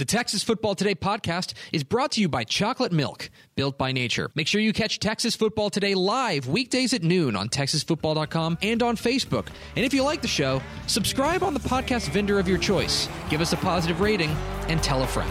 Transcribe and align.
The 0.00 0.06
Texas 0.06 0.42
Football 0.42 0.74
Today 0.76 0.94
podcast 0.94 1.52
is 1.74 1.84
brought 1.84 2.12
to 2.12 2.22
you 2.22 2.28
by 2.30 2.42
Chocolate 2.42 2.90
Milk, 2.90 3.28
built 3.54 3.76
by 3.76 3.92
nature. 3.92 4.30
Make 4.34 4.46
sure 4.46 4.58
you 4.58 4.72
catch 4.72 4.98
Texas 4.98 5.36
Football 5.36 5.68
Today 5.68 5.94
live 5.94 6.48
weekdays 6.48 6.94
at 6.94 7.02
noon 7.02 7.36
on 7.36 7.50
texasfootball.com 7.50 8.56
and 8.62 8.82
on 8.82 8.96
Facebook. 8.96 9.48
And 9.76 9.84
if 9.84 9.92
you 9.92 10.02
like 10.02 10.22
the 10.22 10.26
show, 10.26 10.62
subscribe 10.86 11.42
on 11.42 11.52
the 11.52 11.60
podcast 11.60 12.08
vendor 12.12 12.38
of 12.38 12.48
your 12.48 12.56
choice. 12.56 13.10
Give 13.28 13.42
us 13.42 13.52
a 13.52 13.58
positive 13.58 14.00
rating 14.00 14.30
and 14.68 14.82
tell 14.82 15.02
a 15.02 15.06
friend. 15.06 15.30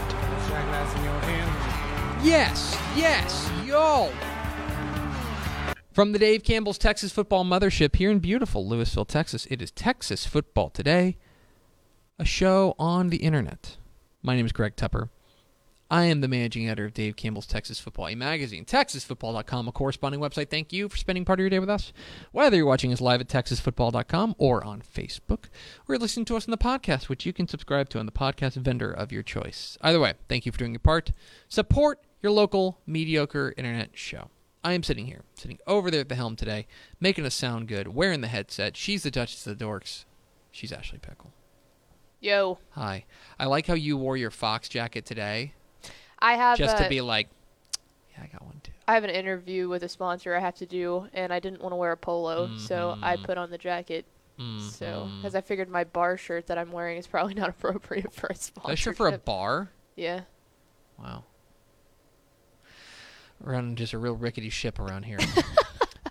Yes, 2.24 2.80
yes, 2.94 3.50
yo. 3.66 4.12
From 5.90 6.12
the 6.12 6.18
Dave 6.20 6.44
Campbell's 6.44 6.78
Texas 6.78 7.10
Football 7.10 7.44
Mothership 7.44 7.96
here 7.96 8.12
in 8.12 8.20
beautiful 8.20 8.64
Lewisville, 8.64 9.08
Texas, 9.08 9.48
it 9.50 9.60
is 9.60 9.72
Texas 9.72 10.26
Football 10.26 10.70
Today, 10.70 11.16
a 12.20 12.24
show 12.24 12.76
on 12.78 13.08
the 13.08 13.16
internet. 13.16 13.78
My 14.22 14.36
name 14.36 14.44
is 14.44 14.52
Greg 14.52 14.76
Tepper. 14.76 15.08
I 15.90 16.04
am 16.04 16.20
the 16.20 16.28
managing 16.28 16.68
editor 16.68 16.84
of 16.84 16.94
Dave 16.94 17.16
Campbell's 17.16 17.46
Texas 17.46 17.80
Football, 17.80 18.08
a 18.08 18.14
magazine, 18.14 18.64
texasfootball.com, 18.64 19.66
a 19.66 19.72
corresponding 19.72 20.20
website. 20.20 20.50
Thank 20.50 20.72
you 20.72 20.88
for 20.88 20.96
spending 20.96 21.24
part 21.24 21.40
of 21.40 21.42
your 21.42 21.50
day 21.50 21.58
with 21.58 21.70
us. 21.70 21.92
Whether 22.30 22.58
you're 22.58 22.66
watching 22.66 22.92
us 22.92 23.00
live 23.00 23.20
at 23.22 23.28
texasfootball.com 23.28 24.36
or 24.38 24.62
on 24.62 24.82
Facebook, 24.82 25.46
or 25.88 25.96
listening 25.98 26.26
to 26.26 26.36
us 26.36 26.46
on 26.46 26.52
the 26.52 26.58
podcast, 26.58 27.08
which 27.08 27.24
you 27.26 27.32
can 27.32 27.48
subscribe 27.48 27.88
to 27.88 27.98
on 27.98 28.06
the 28.06 28.12
podcast 28.12 28.54
vendor 28.54 28.92
of 28.92 29.10
your 29.10 29.22
choice. 29.22 29.78
Either 29.80 29.98
way, 29.98 30.14
thank 30.28 30.44
you 30.46 30.52
for 30.52 30.58
doing 30.58 30.72
your 30.72 30.80
part. 30.80 31.12
Support 31.48 32.00
your 32.22 32.30
local 32.30 32.78
mediocre 32.86 33.54
internet 33.56 33.90
show. 33.94 34.28
I 34.62 34.74
am 34.74 34.82
sitting 34.82 35.06
here, 35.06 35.24
sitting 35.34 35.58
over 35.66 35.90
there 35.90 36.02
at 36.02 36.10
the 36.10 36.14
helm 36.14 36.36
today, 36.36 36.66
making 37.00 37.24
us 37.24 37.34
sound 37.34 37.66
good, 37.66 37.88
wearing 37.88 38.20
the 38.20 38.28
headset. 38.28 38.76
She's 38.76 39.02
the 39.02 39.10
Duchess 39.10 39.46
of 39.46 39.58
the 39.58 39.64
Dorks. 39.64 40.04
She's 40.52 40.72
Ashley 40.72 40.98
Pickle. 40.98 41.32
Yo, 42.20 42.58
Hi. 42.72 43.06
I 43.38 43.46
like 43.46 43.66
how 43.66 43.72
you 43.74 43.96
wore 43.96 44.16
your 44.16 44.30
Fox 44.30 44.68
jacket 44.68 45.06
today, 45.06 45.54
I 46.18 46.34
have 46.34 46.58
just 46.58 46.78
a, 46.78 46.82
to 46.82 46.88
be 46.88 47.00
like, 47.00 47.28
yeah, 48.12 48.24
I 48.24 48.26
got 48.26 48.44
one 48.44 48.60
too. 48.62 48.72
I 48.86 48.92
have 48.92 49.04
an 49.04 49.10
interview 49.10 49.70
with 49.70 49.82
a 49.84 49.88
sponsor 49.88 50.34
I 50.34 50.40
have 50.40 50.54
to 50.56 50.66
do, 50.66 51.08
and 51.14 51.32
I 51.32 51.40
didn't 51.40 51.62
want 51.62 51.72
to 51.72 51.76
wear 51.76 51.92
a 51.92 51.96
polo, 51.96 52.50
so 52.56 52.98
I 53.02 53.16
Mhm. 53.16 53.22
put 53.24 53.38
on 53.38 53.50
the 53.50 53.56
jacket. 53.56 54.04
So, 54.36 54.44
Mhm. 54.44 55.16
because 55.18 55.34
I 55.34 55.40
figured 55.40 55.68
my 55.70 55.84
bar 55.84 56.16
shirt 56.18 56.46
that 56.48 56.56
I'm 56.58 56.72
wearing 56.72 56.98
is 56.98 57.06
probably 57.06 57.34
not 57.42 57.48
appropriate 57.48 58.12
for 58.12 58.26
a 58.28 58.34
sponsor. 58.34 58.68
That's 58.68 58.80
sure 58.80 58.92
for 58.94 59.08
a 59.08 59.18
bar. 59.18 59.70
yeah. 59.96 60.22
Wow. 60.98 61.24
Running 63.38 63.76
just 63.76 63.94
a 63.94 63.98
real 63.98 64.14
rickety 64.16 64.50
ship 64.50 64.78
around 64.78 65.04
here. 65.04 65.18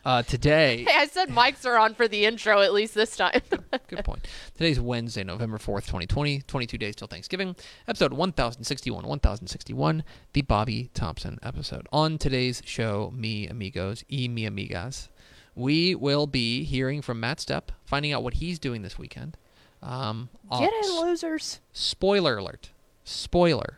uh, 0.05 0.23
today, 0.23 0.83
Hey, 0.87 0.95
I 0.95 1.07
said 1.07 1.29
mics 1.29 1.65
are 1.65 1.77
on 1.77 1.93
for 1.93 2.07
the 2.07 2.25
intro 2.25 2.61
at 2.61 2.73
least 2.73 2.93
this 2.95 3.15
time. 3.15 3.41
good 3.87 4.03
point. 4.05 4.27
Today's 4.55 4.79
Wednesday, 4.79 5.23
November 5.23 5.57
4th, 5.57 5.85
2020. 5.85 6.41
22 6.41 6.77
days 6.77 6.95
till 6.95 7.07
Thanksgiving. 7.07 7.55
Episode 7.87 8.13
1061. 8.13 9.05
1061. 9.05 10.03
The 10.33 10.41
Bobby 10.43 10.89
Thompson 10.93 11.37
episode. 11.43 11.87
On 11.91 12.17
today's 12.17 12.61
show, 12.65 13.11
me 13.15 13.47
amigos, 13.47 14.03
y 14.11 14.27
mi 14.27 14.45
amigas, 14.47 15.09
we 15.55 15.95
will 15.95 16.27
be 16.27 16.63
hearing 16.63 17.01
from 17.01 17.19
Matt 17.19 17.39
Stepp, 17.39 17.69
finding 17.85 18.13
out 18.13 18.23
what 18.23 18.35
he's 18.35 18.59
doing 18.59 18.81
this 18.81 18.97
weekend. 18.97 19.35
Um, 19.83 20.29
Get 20.51 20.71
in, 20.85 20.91
losers. 21.01 21.59
Spoiler 21.73 22.37
alert. 22.37 22.69
Spoiler. 23.03 23.77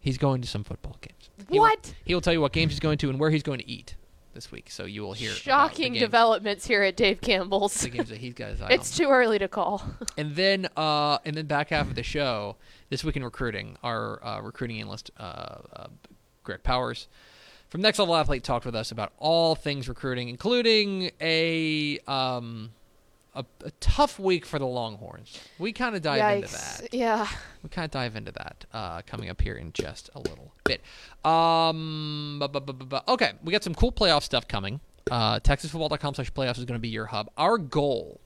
He's 0.00 0.18
going 0.18 0.40
to 0.42 0.48
some 0.48 0.64
football 0.64 0.96
games. 1.00 1.30
He 1.48 1.58
will- 1.58 1.66
What? 1.66 1.94
he 2.04 2.14
will 2.14 2.20
tell 2.20 2.32
you 2.32 2.40
what 2.40 2.52
games 2.52 2.72
he's 2.72 2.80
going 2.80 2.98
to 2.98 3.10
and 3.10 3.18
where 3.20 3.30
he's 3.30 3.42
going 3.42 3.58
to 3.60 3.68
eat 3.68 3.94
this 4.34 4.50
week. 4.52 4.70
So 4.70 4.84
you 4.84 5.02
will 5.02 5.12
hear 5.12 5.30
Shocking 5.30 5.92
developments 5.94 6.66
here 6.66 6.82
at 6.82 6.96
Dave 6.96 7.20
Campbell's. 7.20 7.74
the 7.80 7.88
games 7.90 8.08
that 8.08 8.18
he's 8.18 8.34
got 8.34 8.50
his 8.50 8.60
eye 8.62 8.68
It's 8.72 8.98
on. 9.00 9.04
too 9.06 9.10
early 9.10 9.38
to 9.38 9.48
call. 9.48 9.82
And 10.16 10.36
then, 10.36 10.68
uh, 10.76 11.18
and 11.24 11.36
then 11.36 11.46
back 11.46 11.70
half 11.70 11.88
of 11.88 11.94
the 11.94 12.02
show, 12.02 12.56
this 12.90 13.02
week 13.02 13.16
in 13.16 13.24
recruiting, 13.24 13.76
our 13.82 14.24
uh, 14.24 14.40
recruiting 14.40 14.80
analyst, 14.80 15.10
uh, 15.18 15.22
uh, 15.74 15.86
Greg 16.44 16.62
Powers, 16.62 17.08
from 17.68 17.80
Next 17.80 17.98
Level 17.98 18.14
Athlete, 18.14 18.44
talked 18.44 18.66
with 18.66 18.74
us 18.76 18.90
about 18.90 19.12
all 19.18 19.54
things 19.54 19.88
recruiting, 19.88 20.28
including 20.28 21.10
a 21.20 21.98
um, 22.06 22.70
a, 23.34 23.44
a 23.64 23.70
tough 23.80 24.18
week 24.18 24.44
for 24.44 24.58
the 24.58 24.66
Longhorns. 24.66 25.38
We 25.58 25.72
kind 25.72 25.96
of 25.96 26.02
dive 26.02 26.36
into 26.36 26.52
that. 26.52 26.88
Yeah. 26.92 27.26
We 27.62 27.68
kind 27.70 27.84
of 27.84 27.90
dive 27.90 28.16
into 28.16 28.32
that 28.32 28.64
uh, 28.72 29.02
coming 29.06 29.30
up 29.30 29.40
here 29.40 29.54
in 29.54 29.72
just 29.72 30.10
a 30.14 30.18
little 30.20 30.52
bit. 30.64 30.80
Um, 31.24 32.38
bu- 32.40 32.60
bu- 32.60 32.72
bu- 32.72 32.96
okay, 33.08 33.32
we 33.42 33.52
got 33.52 33.64
some 33.64 33.74
cool 33.74 33.92
playoff 33.92 34.22
stuff 34.22 34.46
coming. 34.48 34.80
Uh, 35.10 35.40
TexasFootball.com 35.40 36.14
slash 36.14 36.32
playoffs 36.32 36.58
is 36.58 36.64
going 36.64 36.78
to 36.78 36.82
be 36.82 36.88
your 36.88 37.06
hub. 37.06 37.30
Our 37.36 37.58
goal. 37.58 38.20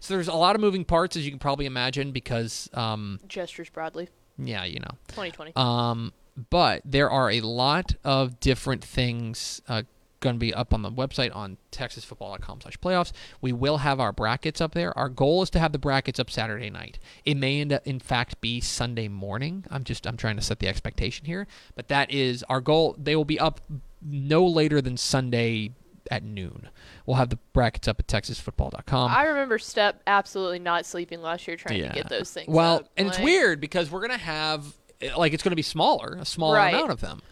So 0.00 0.14
there's 0.14 0.28
a 0.28 0.34
lot 0.34 0.54
of 0.54 0.60
moving 0.60 0.84
parts, 0.84 1.16
as 1.16 1.24
you 1.24 1.30
can 1.32 1.38
probably 1.40 1.66
imagine, 1.66 2.12
because, 2.12 2.70
um, 2.74 3.20
Gestures 3.28 3.68
broadly. 3.68 4.08
yeah, 4.38 4.64
you 4.64 4.80
know. 4.80 4.92
2020. 5.08 5.52
Um, 5.56 6.12
but 6.50 6.82
there 6.84 7.10
are 7.10 7.30
a 7.30 7.40
lot 7.40 7.94
of 8.04 8.40
different 8.40 8.82
things 8.84 9.60
uh, 9.68 9.82
going 10.22 10.36
to 10.36 10.40
be 10.40 10.54
up 10.54 10.72
on 10.72 10.80
the 10.80 10.90
website 10.90 11.34
on 11.36 11.58
texasfootball.com 11.70 12.62
slash 12.62 12.78
playoffs. 12.78 13.12
We 13.42 13.52
will 13.52 13.78
have 13.78 14.00
our 14.00 14.12
brackets 14.12 14.60
up 14.60 14.72
there. 14.72 14.96
Our 14.98 15.10
goal 15.10 15.42
is 15.42 15.50
to 15.50 15.58
have 15.58 15.72
the 15.72 15.78
brackets 15.78 16.18
up 16.18 16.30
Saturday 16.30 16.70
night. 16.70 16.98
It 17.26 17.36
may 17.36 17.60
end 17.60 17.72
up, 17.74 17.86
in 17.86 17.98
fact, 18.00 18.40
be 18.40 18.60
Sunday 18.60 19.08
morning. 19.08 19.64
I'm 19.70 19.84
just 19.84 20.06
I'm 20.06 20.16
trying 20.16 20.36
to 20.36 20.42
set 20.42 20.60
the 20.60 20.68
expectation 20.68 21.26
here, 21.26 21.46
but 21.74 21.88
that 21.88 22.10
is 22.10 22.42
our 22.48 22.60
goal. 22.62 22.96
They 22.98 23.14
will 23.16 23.26
be 23.26 23.38
up 23.38 23.60
no 24.00 24.46
later 24.46 24.80
than 24.80 24.96
Sunday 24.96 25.72
at 26.10 26.22
noon. 26.24 26.68
We'll 27.06 27.16
have 27.16 27.30
the 27.30 27.38
brackets 27.52 27.86
up 27.88 28.00
at 28.00 28.06
texasfootball.com. 28.08 29.10
I 29.10 29.24
remember 29.24 29.58
Stepp 29.58 29.94
absolutely 30.06 30.58
not 30.58 30.84
sleeping 30.84 31.22
last 31.22 31.46
year 31.46 31.56
trying 31.56 31.78
Yeah. 31.80 31.88
to 31.88 31.94
get 31.94 32.08
those 32.08 32.32
things. 32.32 32.48
Well, 32.48 32.76
up. 32.76 32.88
and 32.96 33.08
it's 33.08 33.18
weird 33.20 33.60
because 33.60 33.90
we're 33.90 34.00
gonna 34.00 34.18
have 34.18 34.64
like 35.16 35.32
it's 35.32 35.42
gonna 35.42 35.56
be 35.56 35.62
smaller, 35.62 36.16
a 36.20 36.24
smaller 36.24 36.56
Right. 36.56 36.74
amount 36.74 36.90
of 36.92 37.00
them. 37.00 37.22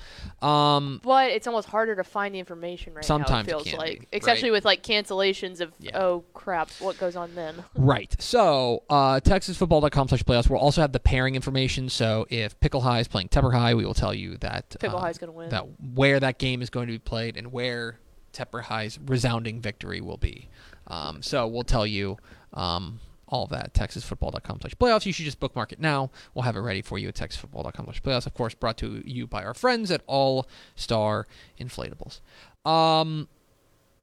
Um, 0.47 1.01
But 1.03 1.31
it's 1.31 1.47
almost 1.47 1.69
harder 1.69 1.95
to 1.97 2.05
find 2.05 2.35
the 2.35 2.39
information 2.39 2.95
right 2.95 3.05
Sometimes 3.05 3.47
it 3.47 3.51
now. 3.51 3.59
It 3.59 3.63
feels 3.65 3.69
can 3.75 3.79
like, 3.79 4.11
be, 4.11 4.17
especially 4.17 4.51
right. 4.51 4.57
with 4.57 4.65
like 4.65 4.83
cancellations 4.83 5.61
of 5.61 5.73
Yeah. 5.79 5.99
oh 5.99 6.25
crap, 6.35 6.71
what 6.79 6.99
goes 6.99 7.17
on 7.17 7.35
then? 7.35 7.65
right. 7.75 8.15
So, 8.21 8.83
uh, 8.89 9.21
TexasFootball.com 9.21 10.09
slash 10.09 10.23
playoffs. 10.23 10.49
We'll 10.49 10.59
also 10.61 10.81
have 10.81 10.93
the 10.93 11.01
pairing 11.01 11.35
information. 11.35 11.89
So, 11.89 12.27
if 12.31 12.59
Pickle 12.61 12.81
High 12.81 13.01
is 13.01 13.09
playing 13.09 13.29
Tepper 13.29 13.53
High, 13.53 13.75
we 13.75 13.85
will 13.85 13.95
tell 13.95 14.15
you 14.15 14.37
that 14.39 14.77
Pickle 14.81 14.99
uh, 14.99 15.03
High's 15.03 15.19
gonna 15.19 15.33
win. 15.33 15.51
That 15.51 15.67
where 15.95 16.19
that 16.21 16.39
game 16.39 16.63
is 16.63 16.71
going 16.71 16.87
to 16.87 16.93
be 16.93 16.99
played 16.99 17.37
and 17.37 17.53
where 17.53 17.99
Tepper 18.33 18.63
High's 18.63 18.99
resounding 19.05 19.61
victory 19.61 20.01
will 20.01 20.17
be. 20.17 20.49
Um, 20.87 21.23
so, 21.23 21.47
we'll 21.47 21.63
tell 21.65 21.87
you. 21.87 22.17
Um, 22.55 23.01
all 23.31 23.47
that 23.47 23.65
at 23.67 23.75
texasfootball.com 23.75 24.61
slash 24.61 24.75
playoffs. 24.75 25.07
You 25.07 25.13
should 25.13 25.25
just 25.25 25.41
bookmark 25.41 25.73
it 25.73 25.81
now. 25.81 26.11
We'll 26.35 26.43
have 26.43 26.57
it 26.57 26.61
ready 26.61 26.83
for 26.83 26.99
you 26.99 27.09
at 27.09 27.15
texasfootball.com 27.15 27.87
slash 27.87 28.03
playoffs. 28.03 28.27
Of 28.27 28.35
course, 28.35 28.55
brought 28.55 28.77
to 28.79 29.03
you 29.07 29.27
by 29.27 29.45
our 29.45 29.55
friends 29.55 29.91
at 29.91 30.03
All 30.07 30.47
Star 30.77 31.27
Inflatables. 31.59 32.21
Um, 32.69 33.29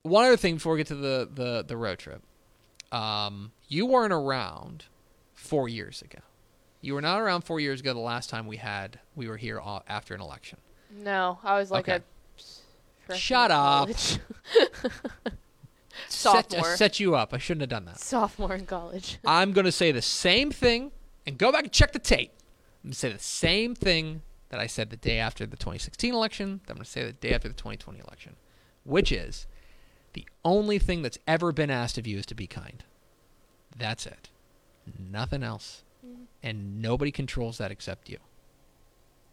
one 0.04 0.26
other 0.26 0.38
thing 0.38 0.56
before 0.56 0.74
we 0.74 0.80
get 0.80 0.88
to 0.88 0.96
the, 0.96 1.30
the, 1.32 1.64
the 1.68 1.78
road 1.78 2.00
trip. 2.00 2.24
Um, 2.92 3.52
you 3.68 3.86
weren't 3.86 4.14
around 4.14 4.86
four 5.34 5.68
years 5.70 6.02
ago. 6.02 6.20
You 6.80 6.94
were 6.94 7.02
not 7.02 7.20
around 7.20 7.42
four 7.42 7.60
years 7.60 7.82
ago 7.82 7.94
the 7.94 8.00
last 8.00 8.30
time 8.30 8.48
we 8.48 8.58
had 8.58 9.00
we 9.16 9.28
were 9.28 9.38
here 9.38 9.62
after 9.88 10.16
an 10.16 10.22
election. 10.22 10.60
No, 10.90 11.40
I 11.44 11.58
was 11.60 11.70
like 11.70 11.90
Okay. 11.90 12.04
a 13.10 13.16
Shut 13.16 13.52
up. 13.52 13.90
college. 16.22 16.50
Set, 16.50 16.60
I 16.60 16.76
set 16.76 17.00
you 17.00 17.16
up. 17.16 17.34
I 17.34 17.38
shouldn't 17.38 17.62
have 17.62 17.70
done 17.70 17.86
that. 17.86 18.00
Sophomore 18.00 18.54
in 18.54 18.66
college. 18.66 19.20
I'm 19.26 19.52
going 19.52 19.66
to 19.66 19.72
say 19.72 19.92
the 19.92 20.02
same 20.02 20.52
thing 20.52 20.92
and 21.26 21.38
go 21.38 21.52
back 21.52 21.64
and 21.64 21.72
check 21.72 21.92
the 21.94 22.00
tape. 22.00 22.32
I'm 22.84 22.90
going 22.90 22.94
to 22.94 22.98
say 22.98 23.12
the 23.12 23.20
same 23.20 23.76
thing 23.76 24.22
that 24.50 24.60
I 24.60 24.68
said 24.68 24.90
the 24.90 24.98
day 24.98 25.20
after 25.20 25.46
the 25.46 25.58
2016 25.58 26.14
election, 26.14 26.62
that 26.66 26.74
I'm 26.74 26.78
going 26.78 26.86
to 26.86 26.90
say 26.90 27.04
the 27.04 27.14
day 27.14 27.34
after 27.34 27.48
the 27.48 27.54
2020 27.54 28.00
election, 28.00 28.36
which 28.84 29.12
is 29.12 29.48
the 30.14 30.26
only 30.46 30.80
thing 30.80 31.02
that's 31.02 31.20
ever 31.28 31.52
been 31.52 31.70
asked 31.70 31.98
of 31.98 32.08
you 32.08 32.18
is 32.18 32.26
to 32.28 32.36
be 32.36 32.48
kind. 32.48 32.84
That's 33.78 34.06
it. 34.06 34.30
Nothing 34.98 35.44
else. 35.44 35.84
Mm. 36.06 36.26
And 36.42 36.82
nobody 36.82 37.12
controls 37.12 37.58
that 37.58 37.72
except 37.72 38.10
you. 38.10 38.18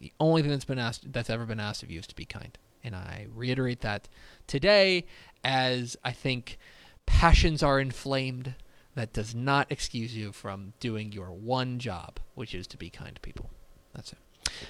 The 0.01 0.13
only 0.19 0.43
thing 0.43 0.51
that's 0.51 0.65
been 0.65 0.79
asked 0.79 1.13
that's 1.13 1.31
ever 1.31 1.47
been 1.47 1.61
asked 1.61 1.83
of 1.83 1.91
you 1.91 2.01
is 2.01 2.07
to 2.09 2.15
be 2.15 2.25
kind. 2.25 2.59
And 2.85 2.95
I 2.95 3.27
reiterate 3.35 3.81
that 3.81 4.09
today 4.47 5.07
as 5.43 5.97
I 6.05 6.13
think 6.13 6.59
passions 7.07 7.63
are 7.63 7.81
inflamed. 7.81 8.55
That 8.95 9.13
does 9.13 9.35
not 9.35 9.67
excuse 9.73 10.17
you 10.17 10.31
from 10.31 10.73
doing 10.79 11.11
your 11.11 11.33
one 11.33 11.81
job, 11.81 12.21
which 12.37 12.55
is 12.55 12.69
to 12.69 12.77
be 12.77 12.91
kind 12.91 13.17
to 13.17 13.21
people. 13.21 13.51
That's 13.93 14.13
it. 14.13 14.19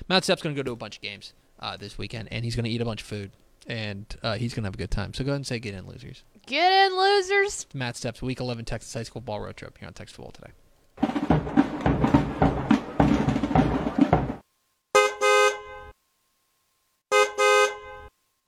Matt 0.08 0.24
Stepp's 0.24 0.40
going 0.40 0.54
to 0.54 0.58
go 0.58 0.64
to 0.64 0.72
a 0.72 0.76
bunch 0.76 0.96
of 0.96 1.02
games 1.02 1.34
uh, 1.60 1.76
this 1.76 1.98
weekend, 1.98 2.28
and 2.32 2.42
he's 2.42 2.56
going 2.56 2.64
to 2.64 2.70
eat 2.70 2.80
a 2.80 2.86
bunch 2.86 3.02
of 3.02 3.06
food, 3.06 3.32
and 3.66 4.06
uh, 4.22 4.36
he's 4.36 4.54
going 4.54 4.62
to 4.62 4.68
have 4.68 4.74
a 4.74 4.78
good 4.78 4.90
time. 4.90 5.12
So 5.12 5.24
go 5.24 5.32
ahead 5.32 5.36
and 5.36 5.46
say 5.46 5.58
get 5.58 5.74
in, 5.74 5.86
losers. 5.86 6.24
Get 6.46 6.72
in, 6.72 6.96
losers. 6.96 7.66
Matt 7.74 7.96
Stepp's, 7.96 8.22
Week 8.22 8.40
11 8.40 8.64
Texas 8.64 8.94
High 8.94 9.02
School 9.02 9.20
Ball 9.20 9.40
Road 9.40 9.56
Trip 9.56 9.76
here 9.78 9.86
on 9.86 9.92
Texas 9.92 10.16
Football 10.16 10.32
today. 10.32 10.52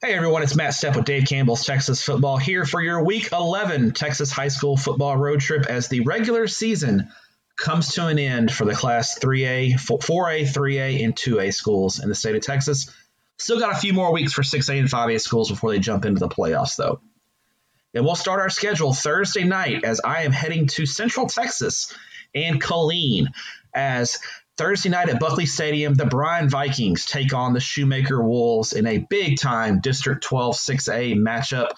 Hey 0.07 0.15
everyone, 0.15 0.45
it's 0.45 0.55
Matt 0.55 0.71
Stepp 0.71 0.95
with 0.95 1.05
Dave 1.05 1.27
Campbell's 1.27 1.67
Texas 1.67 2.01
Football 2.01 2.37
here 2.37 2.65
for 2.65 2.81
your 2.81 3.03
Week 3.03 3.33
11 3.33 3.91
Texas 3.91 4.31
High 4.31 4.47
School 4.47 4.77
Football 4.77 5.17
Road 5.17 5.41
Trip 5.41 5.67
as 5.67 5.89
the 5.89 6.03
regular 6.03 6.47
season 6.47 7.09
comes 7.57 7.95
to 7.95 8.07
an 8.07 8.17
end 8.17 8.53
for 8.53 8.65
the 8.65 8.73
Class 8.73 9.19
3A, 9.19 9.73
4A, 9.73 10.43
3A, 10.43 11.05
and 11.05 11.17
2A 11.17 11.53
schools 11.53 11.99
in 11.99 12.09
the 12.09 12.15
state 12.15 12.37
of 12.37 12.43
Texas. 12.43 12.89
Still 13.39 13.59
got 13.59 13.73
a 13.73 13.81
few 13.81 13.93
more 13.93 14.13
weeks 14.13 14.33
for 14.33 14.43
6A 14.43 14.79
and 14.79 14.89
5A 14.89 15.21
schools 15.21 15.51
before 15.51 15.73
they 15.73 15.81
jump 15.81 16.05
into 16.05 16.21
the 16.21 16.29
playoffs, 16.29 16.77
though. 16.77 17.01
And 17.93 18.05
we'll 18.05 18.15
start 18.15 18.39
our 18.39 18.49
schedule 18.49 18.95
Thursday 18.95 19.43
night 19.43 19.83
as 19.83 20.01
I 20.05 20.23
am 20.23 20.31
heading 20.31 20.69
to 20.69 20.87
Central 20.87 21.27
Texas 21.27 21.93
and 22.33 22.63
Killeen 22.63 23.33
as 23.75 24.21
Thursday 24.57 24.89
night 24.89 25.11
at 25.11 25.21
Buckley 25.21 25.45
Stadium, 25.45 25.95
the 25.95 26.07
Bryan 26.07 26.49
Vikings 26.49 27.05
take 27.05 27.35
on 27.35 27.53
the 27.53 27.61
Shoemaker 27.61 28.23
Wolves 28.23 28.73
in 28.73 28.87
a 28.87 28.99
big 28.99 29.39
time 29.39 29.81
District 29.81 30.23
12 30.23 30.57
6A 30.57 31.15
matchup. 31.17 31.71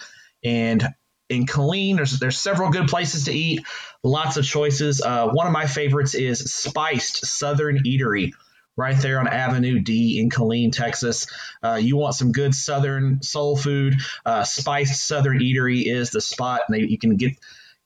And 0.44 0.86
in 1.28 1.46
Killeen, 1.46 1.96
there's 1.96 2.18
there's 2.20 2.38
several 2.38 2.70
good 2.70 2.88
places 2.88 3.24
to 3.24 3.32
eat, 3.32 3.66
lots 4.02 4.36
of 4.36 4.44
choices. 4.44 5.02
Uh, 5.02 5.28
one 5.28 5.46
of 5.46 5.52
my 5.52 5.66
favorites 5.66 6.14
is 6.14 6.52
Spiced 6.52 7.26
Southern 7.26 7.82
Eatery. 7.84 8.32
Right 8.76 8.96
there 8.96 9.18
on 9.18 9.26
Avenue 9.26 9.80
D 9.80 10.20
in 10.20 10.30
Killeen, 10.30 10.70
Texas. 10.70 11.26
Uh, 11.60 11.80
you 11.82 11.96
want 11.96 12.14
some 12.14 12.30
good 12.30 12.54
Southern 12.54 13.20
soul 13.22 13.56
food? 13.56 13.96
Uh, 14.24 14.44
Spiced 14.44 15.04
Southern 15.04 15.40
Eatery 15.40 15.84
is 15.84 16.10
the 16.10 16.20
spot. 16.20 16.60
And 16.68 16.76
they, 16.76 16.86
you 16.86 16.96
can 16.96 17.16
get 17.16 17.32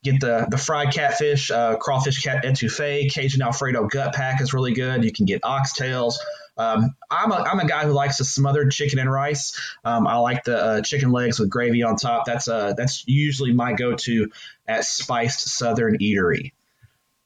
get 0.02 0.20
the 0.20 0.46
the 0.50 0.58
fried 0.58 0.92
catfish, 0.92 1.50
uh, 1.50 1.76
crawfish 1.76 2.22
cat 2.22 2.44
etouffee, 2.44 3.12
Cajun 3.12 3.42
Alfredo 3.42 3.86
gut 3.86 4.14
pack 4.14 4.40
is 4.40 4.52
really 4.52 4.72
good. 4.72 5.04
You 5.04 5.12
can 5.12 5.26
get 5.26 5.42
oxtails. 5.42 6.14
Um, 6.56 6.94
I'm 7.10 7.32
a 7.32 7.36
I'm 7.36 7.60
a 7.60 7.66
guy 7.66 7.84
who 7.84 7.92
likes 7.92 8.20
a 8.20 8.24
smothered 8.24 8.72
chicken 8.72 8.98
and 8.98 9.10
rice. 9.10 9.58
Um, 9.84 10.06
I 10.06 10.16
like 10.16 10.44
the 10.44 10.56
uh, 10.56 10.82
chicken 10.82 11.10
legs 11.12 11.38
with 11.38 11.48
gravy 11.48 11.82
on 11.82 11.96
top. 11.96 12.24
That's 12.26 12.48
uh 12.48 12.74
that's 12.74 13.06
usually 13.06 13.52
my 13.52 13.72
go-to 13.72 14.30
at 14.66 14.84
Spiced 14.84 15.48
Southern 15.48 15.98
Eatery. 15.98 16.52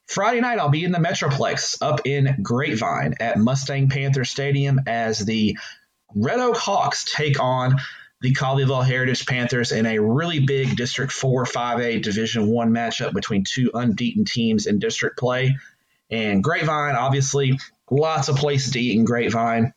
Friday 0.07 0.41
night, 0.41 0.61
I'll 0.61 0.69
be 0.69 0.85
in 0.85 0.93
the 0.93 0.99
Metroplex 0.99 1.79
up 1.83 2.07
in 2.07 2.37
Grapevine 2.41 3.15
at 3.19 3.39
Mustang 3.39 3.89
Panther 3.89 4.25
Stadium 4.25 4.83
as 4.87 5.19
the 5.19 5.59
Red 6.15 6.39
Oak 6.39 6.57
Hawks 6.57 7.13
take 7.13 7.41
on 7.41 7.81
the 8.27 8.35
Colleyville 8.35 8.85
Heritage 8.85 9.25
Panthers 9.25 9.71
in 9.71 9.87
a 9.87 10.01
really 10.01 10.41
big 10.41 10.75
District 10.75 11.13
4 11.13 11.45
5A 11.45 12.03
Division 12.03 12.49
1 12.49 12.71
matchup 12.73 13.13
between 13.13 13.45
two 13.45 13.71
unbeaten 13.73 14.25
teams 14.25 14.67
in 14.67 14.81
district 14.81 15.17
play. 15.17 15.57
And 16.11 16.43
Grapevine, 16.43 16.97
obviously, 16.97 17.57
lots 17.89 18.29
of 18.29 18.35
places 18.35 18.73
to 18.73 18.81
eat 18.81 18.99
in 18.99 19.05
Grapevine. 19.05 19.75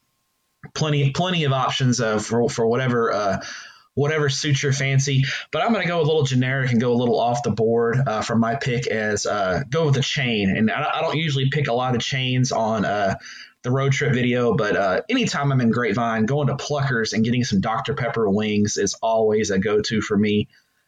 Plenty, 0.73 1.11
plenty 1.11 1.43
of 1.43 1.51
options 1.51 2.01
uh, 2.01 2.17
for, 2.17 2.49
for 2.49 2.65
whatever 2.65 3.13
uh, 3.13 3.45
whatever 3.93 4.29
suits 4.29 4.63
your 4.63 4.73
fancy. 4.73 5.25
But 5.51 5.61
I'm 5.61 5.71
going 5.71 5.83
to 5.83 5.87
go 5.87 6.01
a 6.01 6.01
little 6.01 6.23
generic 6.23 6.71
and 6.71 6.81
go 6.81 6.91
a 6.91 6.97
little 6.97 7.19
off 7.19 7.43
the 7.43 7.51
board 7.51 8.01
uh, 8.07 8.23
for 8.23 8.35
my 8.35 8.55
pick 8.55 8.87
as 8.87 9.27
uh, 9.27 9.61
go 9.69 9.85
with 9.85 9.97
a 9.97 10.01
chain. 10.01 10.49
And 10.57 10.71
I, 10.71 10.89
I, 10.95 11.01
don't 11.01 11.17
usually 11.17 11.49
pick 11.51 11.67
a 11.67 11.73
lot 11.73 11.95
of 11.95 12.01
chains 12.01 12.51
on 12.51 12.83
uh, 12.83 13.17
the 13.61 13.71
road 13.71 13.91
trip 13.91 14.13
video, 14.13 14.53
but 14.53 14.75
uh, 14.75 15.01
anytime 15.09 15.51
I'm 15.51 15.61
in 15.61 15.71
Grapevine, 15.71 16.25
going 16.25 16.47
to 16.47 16.55
Pluckers 16.55 17.13
and 17.13 17.23
getting 17.23 17.43
some 17.43 17.59
Dr. 17.59 17.93
Pepper 17.93 18.29
wings 18.29 18.77
is 18.77 18.93
always 18.95 19.51
a 19.51 19.59
go 19.59 19.81
to 19.81 20.01
for 20.01 20.17
me. 20.17 20.47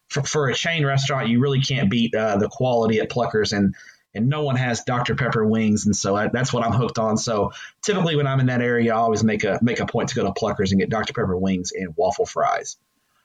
For, 0.10 0.24
for, 0.24 0.50
a 0.50 0.54
chain 0.54 0.86
restaurant, 0.86 1.30
you 1.30 1.40
really 1.40 1.62
can't 1.62 1.90
beat 1.90 2.14
uh, 2.14 2.38
the 2.38 2.50
quality 2.50 3.00
at 3.00 3.10
Pluckers. 3.10 3.54
And 3.56 3.76
and 4.14 4.28
no 4.28 4.44
one 4.44 4.58
has 4.58 4.84
Dr. 4.84 5.16
Pepper 5.16 5.46
wings, 5.46 5.86
and 5.86 5.96
so 5.96 6.16
I, 6.16 6.28
that's 6.28 6.52
what 6.52 6.66
I'm 6.66 6.74
hooked 6.74 7.00
on. 7.00 7.18
So 7.18 7.54
typically, 7.82 8.18
when 8.18 8.28
I'm 8.28 8.42
in 8.42 8.48
that 8.48 8.62
area, 8.62 8.94
I 8.94 8.98
always 8.98 9.24
make 9.24 9.46
a 9.46 9.58
make 9.62 9.80
a 9.80 9.86
point 9.86 10.10
to 10.10 10.16
go 10.16 10.24
to 10.24 10.32
Pluckers 10.32 10.72
and 10.72 10.80
get 10.80 10.90
Dr. 10.90 11.14
Pepper 11.14 11.38
wings 11.38 11.72
and 11.72 11.94
waffle 11.96 12.26
fries. 12.26 12.76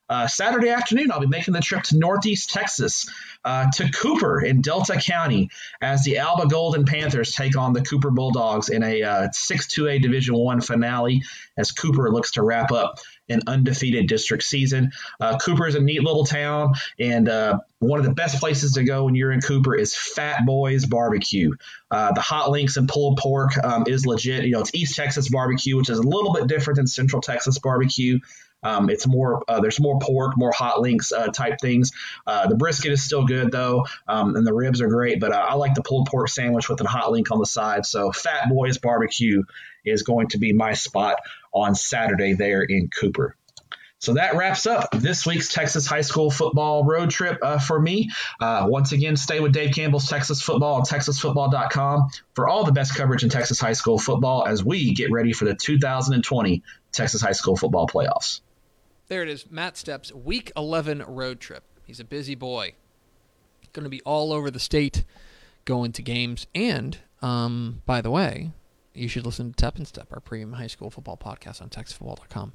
Uh, 0.09 0.29
Saturday 0.29 0.69
afternoon, 0.69 1.11
I'll 1.11 1.21
be 1.21 1.27
making 1.27 1.55
the 1.55 1.61
trip 1.61 1.83
to 1.85 1.99
Northeast 1.99 2.51
Texas 2.51 3.09
uh, 3.45 3.67
to 3.75 3.91
Cooper 3.91 4.41
in 4.41 4.61
Delta 4.61 4.97
County 4.97 5.51
as 5.81 6.05
the 6.05 6.19
Alba 6.19 6.49
Golden 6.49 6.85
Panthers 6.85 7.33
take 7.33 7.57
on 7.57 7.73
the 7.73 7.83
Cooper 7.83 8.11
Bulldogs 8.11 8.69
in 8.69 8.83
a 8.83 9.03
uh, 9.03 9.29
6-2A 9.29 10.01
Division 10.01 10.37
One 10.37 10.61
finale 10.61 11.23
as 11.57 11.73
Cooper 11.73 12.11
looks 12.11 12.33
to 12.33 12.43
wrap 12.43 12.71
up 12.71 12.99
an 13.29 13.41
undefeated 13.47 14.07
district 14.07 14.45
season. 14.45 14.93
Uh, 15.21 15.39
Cooper 15.39 15.67
is 15.67 15.75
a 15.75 15.81
neat 15.81 16.03
little 16.03 16.25
town, 16.25 16.75
and 16.99 17.29
uh, 17.29 17.59
one 17.81 17.99
of 17.99 18.07
the 18.07 18.13
best 18.13 18.39
places 18.39 18.75
to 18.75 18.85
go 18.85 19.05
when 19.05 19.15
you're 19.15 19.33
in 19.33 19.41
Cooper 19.41 19.75
is 19.75 19.95
Fat 19.95 20.47
Boys 20.47 20.87
Barbecue. 20.87 21.53
Uh, 21.91 22.13
the 22.13 22.21
hot 22.21 22.51
links 22.51 22.77
and 22.77 22.89
pulled 22.89 23.19
pork 23.19 23.57
um, 23.65 23.85
is 23.87 24.07
legit. 24.07 24.45
You 24.45 24.53
know, 24.53 24.61
it's 24.61 24.75
East 24.75 24.97
Texas 24.97 25.29
barbecue, 25.29 25.77
which 25.77 25.91
is 25.91 25.99
a 25.99 26.03
little 26.03 26.33
bit 26.33 26.47
different 26.47 26.77
than 26.77 26.87
Central 26.87 27.21
Texas 27.21 27.59
barbecue. 27.59 28.19
Um, 28.67 28.91
it's 28.91 29.07
more 29.07 29.45
uh, 29.47 29.61
there's 29.61 29.79
more 29.79 29.99
pork, 30.01 30.37
more 30.37 30.53
hot 30.53 30.81
links 30.81 31.13
uh, 31.13 31.29
type 31.29 31.61
things. 31.61 31.93
Uh, 32.27 32.49
the 32.49 32.57
brisket 32.57 32.91
is 32.91 33.03
still 33.03 33.25
good 33.25 33.53
though, 33.53 33.87
um, 34.09 34.35
and 34.35 34.45
the 34.45 34.53
ribs 34.53 34.81
are 34.81 34.89
great. 34.89 35.21
But 35.21 35.33
uh, 35.33 35.47
I 35.49 35.55
like 35.55 35.75
the 35.75 35.83
pulled 35.83 36.09
pork 36.09 36.29
sandwich 36.29 36.69
with 36.69 36.81
a 36.81 36.89
hot 36.89 37.13
link 37.13 37.31
on 37.31 37.39
the 37.39 37.47
side. 37.47 37.87
So 37.87 38.11
Fat 38.11 38.49
Boys 38.49 38.79
Barbecue 38.79 39.45
is 39.85 40.03
going 40.03 40.29
to 40.29 40.39
be 40.39 40.53
my 40.53 40.73
spot 40.73 41.19
on 41.53 41.77
Saturday 41.77 42.33
there 42.35 42.63
in 42.63 42.89
Cooper. 42.89 43.37
So 43.99 44.15
that 44.15 44.37
wraps 44.37 44.67
up 44.67 44.91
this 44.93 45.25
week's 45.25 45.53
Texas 45.53 45.87
high 45.87 46.03
school 46.03 46.31
football 46.31 46.85
road 46.85 47.11
trip 47.11 47.39
uh, 47.43 47.59
for 47.59 47.81
me. 47.81 48.11
Uh, 48.39 48.67
once 48.69 48.93
again, 48.93 49.17
stay 49.17 49.41
with 49.41 49.53
Dave 49.53 49.75
Campbell's 49.75 50.07
Texas 50.07 50.43
Football 50.43 50.75
on 50.75 50.83
TexasFootball.com 50.83 52.11
for 52.35 52.47
all 52.47 52.65
the 52.65 52.73
best 52.73 52.95
coverage 52.95 53.25
in 53.25 53.31
Texas 53.31 53.59
high 53.59 53.73
school 53.73 53.99
football 53.99 54.47
as 54.47 54.63
we 54.63 54.93
get 54.93 55.11
ready 55.11 55.33
for 55.33 55.47
the 55.47 55.55
2020 55.55 56.63
Texas 56.93 57.23
high 57.23 57.33
school 57.33 57.57
football 57.57 57.87
playoffs. 57.87 58.41
There 59.09 59.23
it 59.23 59.29
is. 59.29 59.51
Matt 59.51 59.77
Stepp's, 59.77 60.13
week 60.13 60.51
11 60.57 61.05
road 61.07 61.41
trip. 61.41 61.65
He's 61.85 62.01
a 62.01 62.05
busy 62.05 62.35
boy. 62.35 62.75
Going 63.73 63.85
to 63.85 63.91
be 63.91 64.01
all 64.03 64.33
over 64.33 64.51
the 64.51 64.59
state 64.59 65.05
going 65.65 65.93
to 65.93 66.03
games. 66.03 66.47
And, 66.55 66.99
um, 67.23 67.83
by 67.87 68.01
the 68.01 68.11
way, 68.11 68.53
you 68.95 69.09
should 69.09 69.27
listen 69.27 69.53
to 69.53 69.57
Tep 69.57 69.77
and 69.77 69.87
Step, 69.87 70.09
our 70.13 70.21
premium 70.21 70.55
high 70.55 70.67
school 70.67 70.91
football 70.91 71.17
podcast 71.17 71.61
on 71.61 71.69
TexasFootball.com. 71.69 72.55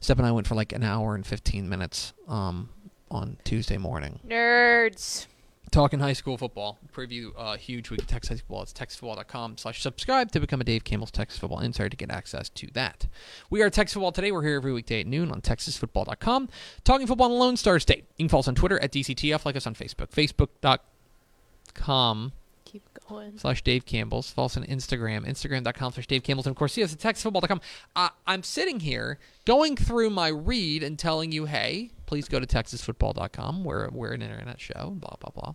Stepp 0.00 0.18
and 0.18 0.26
I 0.26 0.32
went 0.32 0.46
for 0.46 0.54
like 0.54 0.72
an 0.72 0.84
hour 0.84 1.14
and 1.14 1.26
15 1.26 1.68
minutes 1.68 2.12
um, 2.28 2.70
on 3.10 3.36
Tuesday 3.44 3.78
morning. 3.78 4.20
Nerds. 4.26 5.26
Talking 5.72 5.98
high 6.00 6.12
school 6.12 6.36
football. 6.36 6.78
Preview 6.94 7.34
a 7.34 7.38
uh, 7.38 7.56
huge 7.56 7.88
week 7.88 8.02
of 8.02 8.06
Texas 8.06 8.28
high 8.28 8.36
school. 8.36 8.60
It's 8.60 8.74
texasfootball.com 8.74 9.56
slash 9.56 9.80
subscribe 9.80 10.30
to 10.32 10.38
become 10.38 10.60
a 10.60 10.64
Dave 10.64 10.84
Campbell's 10.84 11.10
Texas 11.10 11.40
Football 11.40 11.60
Insider 11.60 11.88
to 11.88 11.96
get 11.96 12.10
access 12.10 12.50
to 12.50 12.66
that. 12.74 13.06
We 13.48 13.62
are 13.62 13.70
Texas 13.70 13.94
Football 13.94 14.12
Today. 14.12 14.32
We're 14.32 14.42
here 14.42 14.56
every 14.56 14.74
weekday 14.74 15.00
at 15.00 15.06
noon 15.06 15.32
on 15.32 15.40
texasfootball.com. 15.40 16.50
Talking 16.84 17.06
football 17.06 17.30
the 17.30 17.36
Lone 17.36 17.56
Star 17.56 17.80
State. 17.80 18.04
You 18.18 18.24
can 18.24 18.28
follow 18.28 18.40
us 18.40 18.48
on 18.48 18.54
Twitter 18.54 18.78
at 18.80 18.92
DCTF. 18.92 19.46
Like 19.46 19.56
us 19.56 19.66
on 19.66 19.74
Facebook. 19.74 20.10
Facebook.com 20.10 22.32
Keep 22.72 22.88
going. 23.08 23.38
slash 23.38 23.60
Dave 23.62 23.84
Campbell's. 23.84 24.30
Follow 24.30 24.46
us 24.46 24.56
on 24.56 24.64
Instagram, 24.64 25.26
Instagram.com 25.26 25.92
slash 25.92 26.06
Dave 26.06 26.22
Campbell's. 26.22 26.46
And 26.46 26.54
of 26.54 26.58
course, 26.58 26.72
see 26.72 26.82
us 26.82 26.92
at 26.94 26.98
TexasFootball.com. 27.00 27.60
Uh, 27.94 28.08
I'm 28.26 28.42
sitting 28.42 28.80
here 28.80 29.18
going 29.44 29.76
through 29.76 30.08
my 30.10 30.28
read 30.28 30.82
and 30.82 30.98
telling 30.98 31.32
you, 31.32 31.44
hey, 31.44 31.90
please 32.06 32.28
go 32.28 32.40
to 32.40 32.46
TexasFootball.com. 32.46 33.62
We're, 33.64 33.90
we're 33.90 34.12
an 34.12 34.22
internet 34.22 34.58
show, 34.58 34.94
blah, 34.96 35.16
blah, 35.20 35.30
blah. 35.34 35.52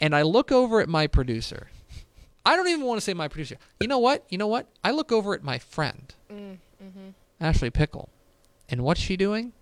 And 0.00 0.14
I 0.14 0.22
look 0.22 0.52
over 0.52 0.80
at 0.80 0.88
my 0.88 1.08
producer. 1.08 1.68
I 2.46 2.54
don't 2.56 2.68
even 2.68 2.86
want 2.86 2.98
to 2.98 3.04
say 3.04 3.12
my 3.12 3.28
producer. 3.28 3.56
You 3.80 3.88
know 3.88 3.98
what? 3.98 4.24
You 4.28 4.38
know 4.38 4.46
what? 4.46 4.66
I 4.84 4.92
look 4.92 5.10
over 5.12 5.34
at 5.34 5.42
my 5.42 5.58
friend, 5.58 6.14
Mm, 6.32 6.58
mm-hmm. 6.82 7.08
Ashley 7.40 7.70
Pickle. 7.70 8.08
And 8.68 8.82
what's 8.82 9.00
she 9.00 9.16
doing? 9.16 9.52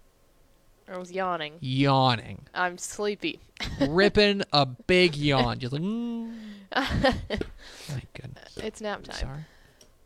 I 0.91 0.97
was 0.99 1.13
yawning. 1.13 1.55
Yawning. 1.61 2.47
I'm 2.55 2.79
sleepy. 2.79 3.41
Ripping 3.81 4.43
a 4.53 4.65
big 4.67 5.17
yawn. 5.17 5.59
Just 5.59 5.73
like, 5.73 5.83
mm. 5.83 6.35
my 6.75 8.03
goodness. 8.15 8.57
It's 8.57 8.81
nap 8.81 9.03
time. 9.03 9.17
Sorry. 9.17 9.39
Am 9.41 9.45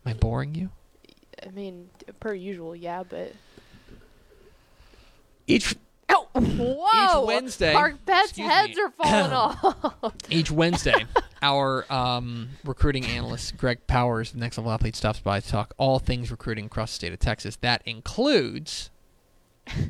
I 0.06 0.12
boring 0.14 0.54
you? 0.54 0.70
I 1.44 1.50
mean, 1.50 1.88
per 2.20 2.34
usual, 2.34 2.74
yeah, 2.74 3.02
but. 3.08 3.32
Each 5.46 5.74
Oh, 6.08 6.28
whoa! 6.34 7.22
Each 7.22 7.26
Wednesday- 7.26 7.72
Our 7.74 7.94
pets' 8.04 8.36
heads 8.36 8.76
me. 8.76 8.82
are 8.82 8.90
falling 8.90 9.32
off. 10.02 10.14
each 10.30 10.50
Wednesday, 10.50 11.06
our 11.40 11.90
um, 11.90 12.50
recruiting 12.64 13.06
analyst 13.06 13.56
Greg 13.56 13.86
Powers, 13.86 14.32
the 14.32 14.38
Next 14.38 14.58
Level 14.58 14.72
Athlete, 14.72 14.94
stops 14.94 15.20
by 15.20 15.40
to 15.40 15.48
talk 15.48 15.72
all 15.78 15.98
things 15.98 16.30
recruiting 16.30 16.66
across 16.66 16.90
the 16.90 16.94
state 16.96 17.12
of 17.14 17.18
Texas. 17.18 17.56
That 17.56 17.80
includes 17.86 18.90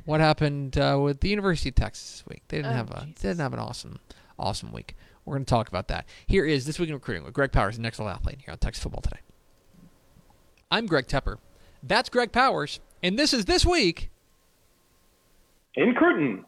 what 0.05 0.21
happened 0.21 0.77
uh, 0.79 0.99
with 1.03 1.21
the 1.21 1.29
University 1.29 1.69
of 1.71 1.75
Texas 1.75 2.11
this 2.13 2.27
week. 2.29 2.43
They 2.49 2.59
didn't 2.59 2.73
Oh, 2.73 2.77
have 2.77 2.91
a 2.91 3.01
Jesus. 3.07 3.21
they 3.23 3.29
didn't 3.31 3.41
have 3.41 3.53
an 3.53 3.59
awesome 3.59 3.99
awesome 4.39 4.73
week. 4.73 4.97
We're 5.25 5.35
going 5.37 5.45
to 5.45 5.51
talk 5.51 5.69
about 5.69 5.89
that. 5.89 6.07
Here 6.27 6.45
is 6.45 6.67
this 6.67 6.79
week 6.81 6.89
in 6.89 6.95
recruiting 6.95 7.23
with 7.25 7.33
Greg 7.33 7.53
Powers, 7.53 7.77
the 7.77 7.83
Next 7.83 7.99
Level 8.01 8.13
Athlete, 8.13 8.39
here 8.45 8.53
on 8.53 8.59
Texas 8.59 8.83
Football 8.83 9.03
Today. 9.03 9.21
I'm 10.71 10.87
Greg 10.87 11.07
Tepper. 11.07 11.37
That's 11.83 12.09
Greg 12.09 12.33
Powers, 12.33 12.81
and 13.03 13.19
this 13.19 13.33
is 13.33 13.45
this 13.45 13.65
week. 13.65 14.11
In 15.75 15.95
Cruton. 15.95 16.45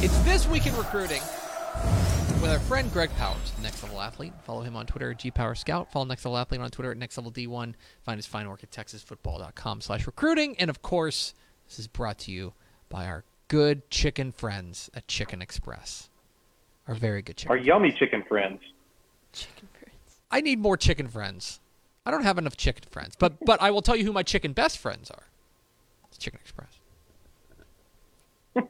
It's 0.00 0.16
this 0.20 0.46
week 0.48 0.66
in 0.66 0.76
recruiting 0.76 1.22
with 2.42 2.50
our 2.50 2.60
friend 2.60 2.92
Greg 2.92 3.10
Powers, 3.16 3.52
the 3.56 3.62
Next 3.62 3.82
Level 3.82 4.00
Athlete. 4.02 4.32
Follow 4.44 4.60
him 4.60 4.76
on 4.76 4.84
Twitter 4.86 5.10
at 5.12 5.18
GPowerScout. 5.18 5.90
Follow 5.90 6.04
Next 6.04 6.24
Level 6.26 6.36
Athlete 6.38 6.60
on 6.60 6.70
Twitter 6.70 6.90
at 6.90 6.98
Next 6.98 7.16
Level 7.16 7.32
D1. 7.32 7.74
Find 8.02 8.18
his 8.18 8.26
fine 8.26 8.48
work 8.48 8.62
at 8.62 8.70
TexasFootball.com 8.70 9.80
slash 9.80 10.06
recruiting. 10.06 10.56
And 10.58 10.68
of 10.68 10.82
course, 10.82 11.32
this 11.74 11.80
is 11.80 11.88
brought 11.88 12.18
to 12.20 12.30
you 12.30 12.52
by 12.88 13.06
our 13.06 13.24
good 13.48 13.90
chicken 13.90 14.30
friends 14.30 14.88
at 14.94 15.08
Chicken 15.08 15.42
Express. 15.42 16.08
Our 16.86 16.94
very 16.94 17.20
good 17.20 17.36
chicken. 17.36 17.50
Our 17.50 17.56
yummy 17.56 17.90
chicken 17.90 18.22
friends. 18.22 18.60
Chicken 19.32 19.68
friends. 19.72 20.20
I 20.30 20.40
need 20.40 20.60
more 20.60 20.76
chicken 20.76 21.08
friends. 21.08 21.58
I 22.06 22.12
don't 22.12 22.22
have 22.22 22.38
enough 22.38 22.56
chicken 22.56 22.84
friends, 22.90 23.16
but 23.18 23.44
but 23.44 23.60
I 23.60 23.72
will 23.72 23.82
tell 23.82 23.96
you 23.96 24.04
who 24.04 24.12
my 24.12 24.22
chicken 24.22 24.52
best 24.52 24.78
friends 24.78 25.10
are. 25.10 25.24
It's 26.08 26.18
Chicken 26.18 26.38
Express. 26.40 26.78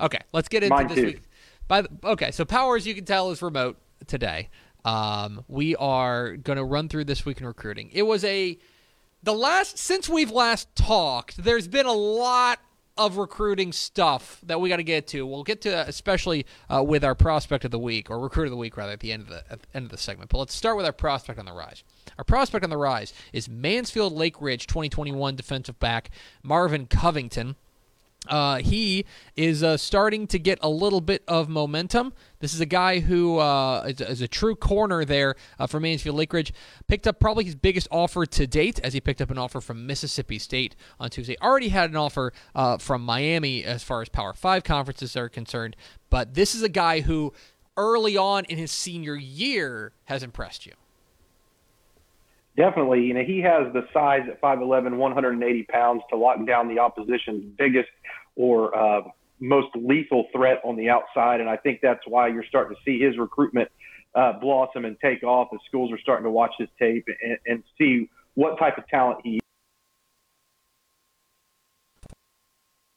okay, 0.00 0.18
let's 0.34 0.48
get 0.48 0.62
into 0.62 0.74
Mine 0.74 0.88
this 0.88 0.96
too. 0.96 1.06
week. 1.06 1.22
By 1.66 1.82
the, 1.82 1.90
okay, 2.04 2.30
so 2.30 2.44
Powers, 2.44 2.86
you 2.86 2.94
can 2.94 3.06
tell, 3.06 3.30
is 3.30 3.40
remote 3.40 3.78
today. 4.06 4.50
Um, 4.84 5.44
we 5.48 5.76
are 5.76 6.36
going 6.36 6.58
to 6.58 6.64
run 6.64 6.90
through 6.90 7.04
this 7.04 7.24
week 7.24 7.40
in 7.40 7.46
recruiting. 7.46 7.88
It 7.92 8.02
was 8.02 8.22
a 8.24 8.58
the 9.22 9.34
last 9.34 9.78
since 9.78 10.08
we've 10.08 10.30
last 10.30 10.74
talked. 10.74 11.42
There's 11.42 11.68
been 11.68 11.86
a 11.86 11.92
lot 11.92 12.58
of 12.96 13.16
recruiting 13.16 13.72
stuff 13.72 14.40
that 14.44 14.60
we 14.60 14.68
got 14.68 14.76
to 14.76 14.82
get 14.82 15.06
to. 15.06 15.26
We'll 15.26 15.42
get 15.42 15.62
to 15.62 15.88
especially 15.88 16.44
uh, 16.68 16.82
with 16.82 17.02
our 17.02 17.14
prospect 17.14 17.64
of 17.64 17.70
the 17.70 17.78
week 17.78 18.10
or 18.10 18.18
recruit 18.18 18.44
of 18.44 18.50
the 18.50 18.56
week 18.56 18.76
rather 18.76 18.92
at 18.92 19.00
the 19.00 19.12
end 19.12 19.22
of 19.22 19.28
the 19.28 19.44
at 19.50 19.62
the 19.62 19.68
end 19.74 19.86
of 19.86 19.90
the 19.90 19.98
segment. 19.98 20.30
But 20.30 20.38
let's 20.38 20.54
start 20.54 20.76
with 20.76 20.86
our 20.86 20.92
prospect 20.92 21.38
on 21.38 21.46
the 21.46 21.52
rise. 21.52 21.82
Our 22.18 22.24
prospect 22.24 22.64
on 22.64 22.70
the 22.70 22.76
rise 22.76 23.14
is 23.32 23.48
Mansfield 23.48 24.12
Lake 24.12 24.40
Ridge 24.40 24.66
2021 24.66 25.36
defensive 25.36 25.78
back 25.78 26.10
Marvin 26.42 26.86
Covington. 26.86 27.56
Uh, 28.28 28.58
he 28.58 29.06
is 29.34 29.62
uh, 29.62 29.76
starting 29.76 30.26
to 30.26 30.38
get 30.38 30.58
a 30.62 30.68
little 30.68 31.00
bit 31.00 31.22
of 31.26 31.48
momentum. 31.48 32.12
This 32.40 32.52
is 32.52 32.60
a 32.60 32.66
guy 32.66 33.00
who 33.00 33.38
uh, 33.38 33.82
is, 33.88 34.00
is 34.00 34.20
a 34.20 34.28
true 34.28 34.54
corner 34.54 35.04
there 35.04 35.36
uh, 35.58 35.66
for 35.66 35.80
Mansfield 35.80 36.16
Lake 36.16 36.32
Ridge. 36.32 36.52
Picked 36.86 37.06
up 37.06 37.18
probably 37.18 37.44
his 37.44 37.54
biggest 37.54 37.88
offer 37.90 38.26
to 38.26 38.46
date, 38.46 38.78
as 38.84 38.92
he 38.92 39.00
picked 39.00 39.22
up 39.22 39.30
an 39.30 39.38
offer 39.38 39.60
from 39.60 39.86
Mississippi 39.86 40.38
State 40.38 40.76
on 40.98 41.08
Tuesday. 41.08 41.36
Already 41.40 41.70
had 41.70 41.90
an 41.90 41.96
offer 41.96 42.32
uh, 42.54 42.76
from 42.76 43.02
Miami 43.02 43.64
as 43.64 43.82
far 43.82 44.02
as 44.02 44.10
Power 44.10 44.34
Five 44.34 44.64
conferences 44.64 45.16
are 45.16 45.28
concerned, 45.28 45.74
but 46.10 46.34
this 46.34 46.54
is 46.54 46.62
a 46.62 46.68
guy 46.68 47.00
who 47.00 47.32
early 47.76 48.16
on 48.18 48.44
in 48.44 48.58
his 48.58 48.70
senior 48.70 49.16
year 49.16 49.92
has 50.04 50.22
impressed 50.22 50.66
you. 50.66 50.74
Definitely, 52.56 53.04
you 53.04 53.14
know, 53.14 53.22
he 53.22 53.40
has 53.40 53.72
the 53.72 53.86
size 53.92 54.22
at 54.28 54.40
5'11", 54.40 54.96
180 54.96 55.62
pounds 55.64 56.02
to 56.10 56.16
lock 56.16 56.44
down 56.46 56.68
the 56.68 56.80
opposition's 56.80 57.44
biggest 57.56 57.88
or 58.36 58.76
uh, 58.76 59.02
most 59.38 59.68
lethal 59.74 60.26
threat 60.34 60.60
on 60.64 60.76
the 60.76 60.88
outside, 60.88 61.40
and 61.40 61.48
I 61.48 61.56
think 61.56 61.80
that's 61.82 62.02
why 62.06 62.28
you're 62.28 62.44
starting 62.44 62.76
to 62.76 62.82
see 62.84 63.02
his 63.02 63.16
recruitment 63.18 63.70
uh, 64.14 64.32
blossom 64.40 64.84
and 64.84 64.96
take 65.00 65.22
off 65.22 65.48
as 65.54 65.60
schools 65.66 65.92
are 65.92 65.98
starting 65.98 66.24
to 66.24 66.30
watch 66.30 66.52
his 66.58 66.68
tape 66.78 67.06
and, 67.22 67.38
and 67.46 67.62
see 67.78 68.10
what 68.34 68.58
type 68.58 68.76
of 68.78 68.86
talent 68.88 69.20
he 69.22 69.40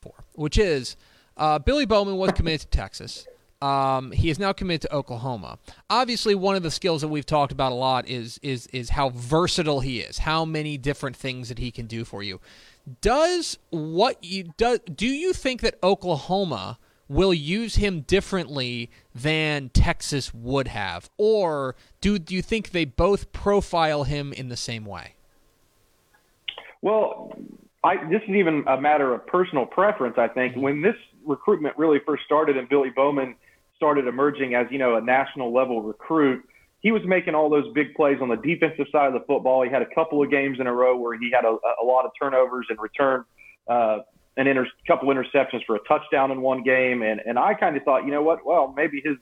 for, 0.01 0.13
which 0.33 0.57
is 0.57 0.95
uh, 1.37 1.59
Billy 1.59 1.85
Bowman 1.85 2.17
was 2.17 2.31
committed 2.31 2.61
to 2.61 2.67
Texas. 2.67 3.27
Um, 3.63 4.11
he 4.11 4.29
is 4.29 4.39
now 4.39 4.51
committed 4.51 4.81
to 4.81 4.93
Oklahoma. 4.93 5.57
Obviously, 5.89 6.35
one 6.35 6.57
of 6.57 6.63
the 6.63 6.71
skills 6.71 6.99
that 6.99 7.07
we've 7.07 7.25
talked 7.25 7.53
about 7.53 7.71
a 7.71 7.75
lot 7.75 8.09
is 8.09 8.37
is 8.43 8.67
is 8.67 8.89
how 8.89 9.09
versatile 9.09 9.79
he 9.79 10.01
is, 10.01 10.17
how 10.17 10.43
many 10.43 10.77
different 10.77 11.15
things 11.15 11.47
that 11.47 11.59
he 11.59 11.71
can 11.71 11.85
do 11.85 12.03
for 12.03 12.21
you. 12.21 12.41
Does 12.99 13.57
what 13.69 14.21
you 14.21 14.51
do? 14.57 14.79
Do 14.79 15.07
you 15.07 15.31
think 15.31 15.61
that 15.61 15.75
Oklahoma 15.81 16.77
will 17.07 17.33
use 17.33 17.75
him 17.75 18.01
differently 18.01 18.91
than 19.15 19.69
Texas 19.69 20.33
would 20.33 20.67
have, 20.67 21.09
or 21.17 21.77
do 22.01 22.19
do 22.19 22.35
you 22.35 22.41
think 22.41 22.71
they 22.71 22.83
both 22.83 23.31
profile 23.31 24.03
him 24.03 24.33
in 24.33 24.49
the 24.49 24.57
same 24.57 24.83
way? 24.83 25.15
Well, 26.81 27.31
I, 27.81 27.95
this 28.09 28.23
is 28.27 28.35
even 28.35 28.65
a 28.67 28.81
matter 28.81 29.13
of 29.13 29.25
personal 29.25 29.65
preference. 29.65 30.17
I 30.17 30.27
think 30.27 30.57
when 30.57 30.81
this 30.81 30.95
recruitment 31.25 31.77
really 31.77 31.99
first 32.05 32.25
started 32.25 32.57
and 32.57 32.67
Billy 32.67 32.89
Bowman 32.89 33.35
started 33.75 34.07
emerging 34.07 34.55
as 34.55 34.67
you 34.71 34.77
know 34.77 34.95
a 34.95 35.01
national 35.01 35.53
level 35.53 35.81
recruit, 35.81 36.43
he 36.79 36.91
was 36.91 37.01
making 37.05 37.35
all 37.35 37.49
those 37.49 37.71
big 37.73 37.93
plays 37.95 38.17
on 38.21 38.29
the 38.29 38.35
defensive 38.35 38.85
side 38.91 39.07
of 39.07 39.13
the 39.13 39.25
football. 39.25 39.63
He 39.63 39.69
had 39.69 39.81
a 39.81 39.93
couple 39.95 40.21
of 40.21 40.29
games 40.29 40.59
in 40.59 40.67
a 40.67 40.73
row 40.73 40.97
where 40.97 41.17
he 41.17 41.31
had 41.33 41.45
a, 41.45 41.57
a 41.81 41.85
lot 41.85 42.05
of 42.05 42.11
turnovers 42.21 42.67
and 42.69 42.77
returned 42.79 43.23
uh, 43.67 43.99
an 44.37 44.47
inter- 44.47 44.67
couple 44.87 45.07
interceptions 45.09 45.65
for 45.65 45.75
a 45.75 45.79
touchdown 45.87 46.31
in 46.31 46.41
one 46.41 46.63
game. 46.63 47.01
And 47.01 47.21
and 47.25 47.39
I 47.39 47.53
kind 47.53 47.77
of 47.77 47.83
thought, 47.83 48.05
you 48.05 48.11
know 48.11 48.23
what? 48.23 48.45
Well, 48.45 48.73
maybe 48.75 49.01
his 49.03 49.17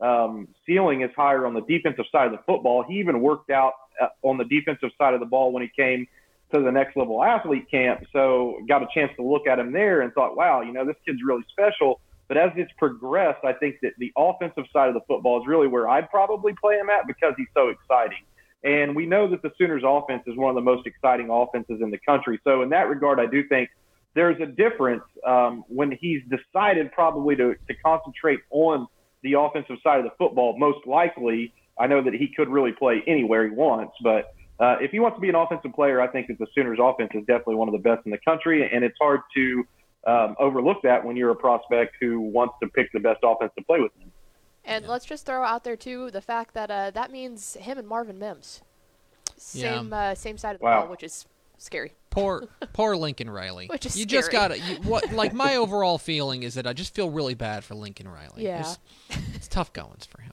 um, 0.00 0.48
ceiling 0.66 1.02
is 1.02 1.10
higher 1.16 1.46
on 1.46 1.54
the 1.54 1.62
defensive 1.62 2.04
side 2.12 2.26
of 2.26 2.32
the 2.32 2.42
football. 2.46 2.84
He 2.86 2.94
even 2.94 3.20
worked 3.20 3.50
out 3.50 3.72
uh, 4.00 4.08
on 4.22 4.36
the 4.36 4.44
defensive 4.44 4.90
side 4.98 5.14
of 5.14 5.20
the 5.20 5.26
ball 5.26 5.52
when 5.52 5.62
he 5.62 5.70
came 5.74 6.06
to 6.54 6.60
the 6.60 6.70
next 6.70 6.96
level 6.96 7.22
athlete 7.22 7.70
camp. 7.70 8.04
So 8.12 8.58
got 8.68 8.82
a 8.82 8.86
chance 8.94 9.10
to 9.16 9.22
look 9.22 9.46
at 9.46 9.58
him 9.58 9.72
there 9.72 10.02
and 10.02 10.12
thought, 10.12 10.36
wow, 10.36 10.60
you 10.60 10.72
know, 10.72 10.84
this 10.84 10.96
kid's 11.04 11.18
really 11.24 11.44
special. 11.50 12.00
But 12.28 12.36
as 12.36 12.50
it's 12.56 12.72
progressed, 12.78 13.44
I 13.44 13.52
think 13.52 13.76
that 13.82 13.92
the 13.98 14.12
offensive 14.16 14.64
side 14.72 14.88
of 14.88 14.94
the 14.94 15.00
football 15.06 15.40
is 15.40 15.46
really 15.46 15.68
where 15.68 15.88
I'd 15.88 16.10
probably 16.10 16.52
play 16.60 16.76
him 16.76 16.90
at 16.90 17.06
because 17.06 17.34
he's 17.36 17.48
so 17.54 17.68
exciting. 17.68 18.24
And 18.64 18.96
we 18.96 19.06
know 19.06 19.28
that 19.30 19.42
the 19.42 19.52
Sooners 19.58 19.82
offense 19.86 20.24
is 20.26 20.36
one 20.36 20.50
of 20.50 20.56
the 20.56 20.62
most 20.62 20.86
exciting 20.86 21.30
offenses 21.30 21.80
in 21.80 21.90
the 21.90 21.98
country. 21.98 22.40
So 22.42 22.62
in 22.62 22.70
that 22.70 22.88
regard, 22.88 23.20
I 23.20 23.26
do 23.26 23.46
think 23.48 23.70
there's 24.14 24.40
a 24.40 24.46
difference 24.46 25.04
um, 25.24 25.64
when 25.68 25.92
he's 25.92 26.22
decided 26.24 26.90
probably 26.92 27.36
to, 27.36 27.54
to 27.54 27.74
concentrate 27.84 28.40
on 28.50 28.88
the 29.22 29.34
offensive 29.34 29.76
side 29.84 29.98
of 29.98 30.04
the 30.04 30.12
football. 30.18 30.58
Most 30.58 30.86
likely, 30.86 31.52
I 31.78 31.86
know 31.86 32.02
that 32.02 32.14
he 32.14 32.32
could 32.34 32.48
really 32.48 32.72
play 32.72 33.02
anywhere 33.06 33.44
he 33.44 33.50
wants, 33.50 33.94
but 34.02 34.34
uh, 34.58 34.76
if 34.80 34.90
he 34.90 35.00
wants 35.00 35.16
to 35.16 35.20
be 35.20 35.28
an 35.28 35.34
offensive 35.34 35.72
player, 35.74 36.00
I 36.00 36.06
think 36.08 36.28
that 36.28 36.38
the 36.38 36.46
Sooners 36.54 36.78
offense 36.80 37.10
is 37.14 37.20
definitely 37.26 37.56
one 37.56 37.68
of 37.68 37.72
the 37.72 37.78
best 37.78 38.06
in 38.06 38.10
the 38.10 38.18
country, 38.18 38.68
and 38.72 38.82
it's 38.82 38.96
hard 38.98 39.20
to 39.34 39.64
um, 40.06 40.36
overlook 40.38 40.78
that 40.82 41.04
when 41.04 41.16
you're 41.16 41.30
a 41.30 41.36
prospect 41.36 41.96
who 42.00 42.20
wants 42.20 42.54
to 42.62 42.68
pick 42.68 42.90
the 42.92 43.00
best 43.00 43.20
offense 43.22 43.52
to 43.58 43.64
play 43.64 43.80
with. 43.80 43.92
Him. 43.96 44.10
And 44.64 44.86
let's 44.88 45.04
just 45.04 45.26
throw 45.26 45.44
out 45.44 45.64
there 45.64 45.76
too 45.76 46.10
the 46.10 46.20
fact 46.20 46.54
that 46.54 46.70
uh, 46.70 46.90
that 46.92 47.10
means 47.10 47.54
him 47.54 47.78
and 47.78 47.86
Marvin 47.86 48.18
Mims, 48.18 48.62
Yeah. 49.52 49.76
same 49.78 49.92
uh, 49.92 50.14
same 50.14 50.38
side 50.38 50.54
of 50.54 50.60
the 50.60 50.64
Wow. 50.64 50.82
ball, 50.82 50.90
which 50.90 51.02
is 51.02 51.26
scary. 51.58 51.92
Poor, 52.10 52.48
poor 52.72 52.96
Lincoln 52.96 53.28
Riley. 53.28 53.66
Which 53.66 53.84
is 53.86 53.96
you 53.98 54.06
just 54.06 54.32
gotta. 54.32 54.58
You, 54.58 54.76
what 54.76 55.12
like 55.12 55.32
my 55.34 55.56
overall 55.56 55.98
feeling 55.98 56.42
is 56.42 56.54
that 56.54 56.66
I 56.66 56.72
just 56.72 56.94
feel 56.94 57.10
really 57.10 57.34
bad 57.34 57.62
for 57.62 57.74
Lincoln 57.74 58.08
Riley. 58.08 58.44
Yeah. 58.44 58.60
It's, 58.60 58.78
it's 59.34 59.48
tough 59.48 59.72
goings 59.72 60.06
for 60.06 60.22
him. 60.22 60.32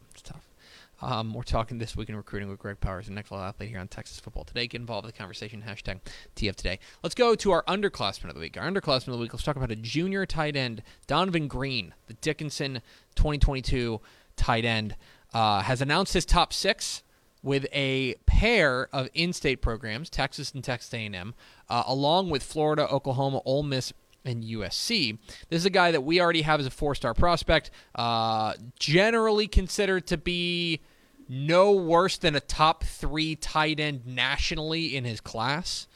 Um, 1.03 1.33
we're 1.33 1.43
talking 1.43 1.79
this 1.79 1.97
week 1.97 2.07
in 2.07 2.15
recruiting 2.15 2.47
with 2.47 2.59
Greg 2.59 2.79
Powers, 2.79 3.09
an 3.09 3.17
excellent 3.17 3.43
athlete 3.43 3.69
here 3.69 3.79
on 3.79 3.89
Texas 3.89 4.21
Football 4.21 4.45
Today. 4.45 4.67
Get 4.67 4.79
involved 4.79 5.05
in 5.05 5.11
the 5.11 5.17
conversation. 5.17 5.61
Hashtag 5.67 5.99
TF 6.37 6.55
Today. 6.55 6.79
Let's 7.03 7.13
go 7.13 7.35
to 7.35 7.51
our 7.51 7.61
underclassmen 7.63 8.29
of 8.29 8.35
the 8.35 8.39
week. 8.39 8.57
Our 8.57 8.65
underclassmen 8.65 9.09
of 9.09 9.13
the 9.15 9.17
week. 9.17 9.33
Let's 9.33 9.43
talk 9.43 9.57
about 9.57 9.69
a 9.69 9.75
junior 9.75 10.25
tight 10.25 10.55
end, 10.55 10.81
Donovan 11.05 11.49
Green, 11.49 11.93
the 12.07 12.13
Dickinson 12.13 12.75
2022 13.15 13.99
tight 14.37 14.63
end, 14.63 14.95
uh, 15.33 15.63
has 15.63 15.81
announced 15.81 16.13
his 16.13 16.25
top 16.25 16.53
six 16.53 17.03
with 17.41 17.65
a 17.73 18.15
pair 18.25 18.87
of 18.93 19.09
in-state 19.13 19.61
programs, 19.61 20.09
Texas 20.09 20.53
and 20.53 20.63
Texas 20.63 20.93
A&M, 20.93 21.33
uh, 21.69 21.83
along 21.85 22.29
with 22.29 22.43
Florida, 22.43 22.87
Oklahoma, 22.87 23.41
Ole 23.43 23.63
Miss, 23.63 23.91
and 24.23 24.41
USC. 24.41 25.17
This 25.49 25.57
is 25.57 25.65
a 25.65 25.69
guy 25.69 25.91
that 25.91 26.01
we 26.01 26.21
already 26.21 26.43
have 26.43 26.61
as 26.61 26.65
a 26.65 26.71
four-star 26.71 27.13
prospect, 27.13 27.71
uh, 27.95 28.53
generally 28.79 29.47
considered 29.47 30.07
to 30.07 30.15
be 30.15 30.79
no 31.27 31.71
worse 31.71 32.17
than 32.17 32.35
a 32.35 32.39
top 32.39 32.83
three 32.83 33.35
tight 33.35 33.79
end 33.79 34.05
nationally 34.05 34.95
in 34.95 35.03
his 35.05 35.21
class. 35.21 35.87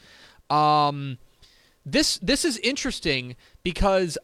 Um, 0.49 1.17
this 1.85 2.17
this 2.19 2.45
is 2.45 2.57
interesting 2.59 3.35
because 3.63 4.17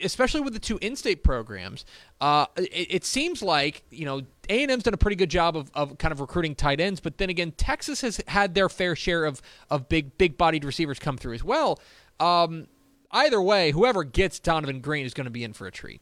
especially 0.00 0.40
with 0.40 0.54
the 0.54 0.58
two 0.58 0.78
in-state 0.80 1.22
programs, 1.22 1.84
uh, 2.20 2.46
it, 2.56 2.86
it 2.90 3.04
seems 3.04 3.42
like 3.42 3.82
you 3.90 4.04
know 4.04 4.22
A 4.48 4.62
and 4.62 4.70
M's 4.70 4.84
done 4.84 4.94
a 4.94 4.98
pretty 4.98 5.16
good 5.16 5.30
job 5.30 5.56
of, 5.56 5.70
of 5.74 5.98
kind 5.98 6.12
of 6.12 6.20
recruiting 6.20 6.54
tight 6.54 6.80
ends, 6.80 7.00
but 7.00 7.18
then 7.18 7.30
again, 7.30 7.52
Texas 7.52 8.00
has 8.00 8.20
had 8.26 8.54
their 8.54 8.68
fair 8.68 8.96
share 8.96 9.24
of 9.24 9.42
of 9.70 9.88
big 9.88 10.16
big-bodied 10.18 10.64
receivers 10.64 10.98
come 10.98 11.16
through 11.16 11.34
as 11.34 11.44
well. 11.44 11.80
Um, 12.18 12.68
either 13.10 13.40
way, 13.40 13.72
whoever 13.72 14.04
gets 14.04 14.38
Donovan 14.38 14.80
Green 14.80 15.04
is 15.04 15.14
going 15.14 15.26
to 15.26 15.30
be 15.30 15.44
in 15.44 15.52
for 15.52 15.66
a 15.66 15.72
treat. 15.72 16.00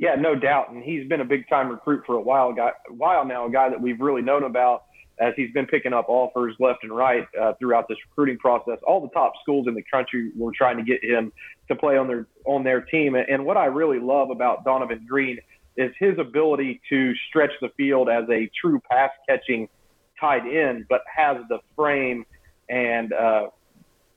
Yeah, 0.00 0.14
no 0.14 0.34
doubt, 0.34 0.70
and 0.70 0.82
he's 0.82 1.06
been 1.06 1.20
a 1.20 1.26
big 1.26 1.46
time 1.46 1.68
recruit 1.68 2.04
for 2.06 2.14
a 2.14 2.20
while, 2.22 2.54
guy, 2.54 2.70
while 2.88 3.26
now, 3.26 3.46
a 3.46 3.50
guy 3.50 3.68
that 3.68 3.78
we've 3.78 4.00
really 4.00 4.22
known 4.22 4.44
about 4.44 4.84
as 5.20 5.34
he's 5.36 5.52
been 5.52 5.66
picking 5.66 5.92
up 5.92 6.06
offers 6.08 6.56
left 6.58 6.84
and 6.84 6.96
right 6.96 7.28
uh, 7.38 7.52
throughout 7.58 7.86
this 7.86 7.98
recruiting 8.08 8.38
process. 8.38 8.78
All 8.86 9.02
the 9.02 9.10
top 9.10 9.34
schools 9.42 9.68
in 9.68 9.74
the 9.74 9.82
country 9.92 10.30
were 10.34 10.52
trying 10.56 10.78
to 10.78 10.82
get 10.82 11.04
him 11.04 11.30
to 11.68 11.76
play 11.76 11.98
on 11.98 12.08
their 12.08 12.26
on 12.46 12.64
their 12.64 12.80
team, 12.80 13.14
and 13.14 13.44
what 13.44 13.58
I 13.58 13.66
really 13.66 13.98
love 13.98 14.30
about 14.30 14.64
Donovan 14.64 15.04
Green 15.06 15.38
is 15.76 15.92
his 15.98 16.18
ability 16.18 16.80
to 16.88 17.12
stretch 17.28 17.52
the 17.60 17.68
field 17.76 18.08
as 18.08 18.24
a 18.30 18.50
true 18.58 18.80
pass 18.90 19.10
catching 19.28 19.68
tight 20.18 20.46
end, 20.46 20.86
but 20.88 21.02
has 21.14 21.36
the 21.50 21.58
frame 21.76 22.24
and 22.70 23.12
uh, 23.12 23.48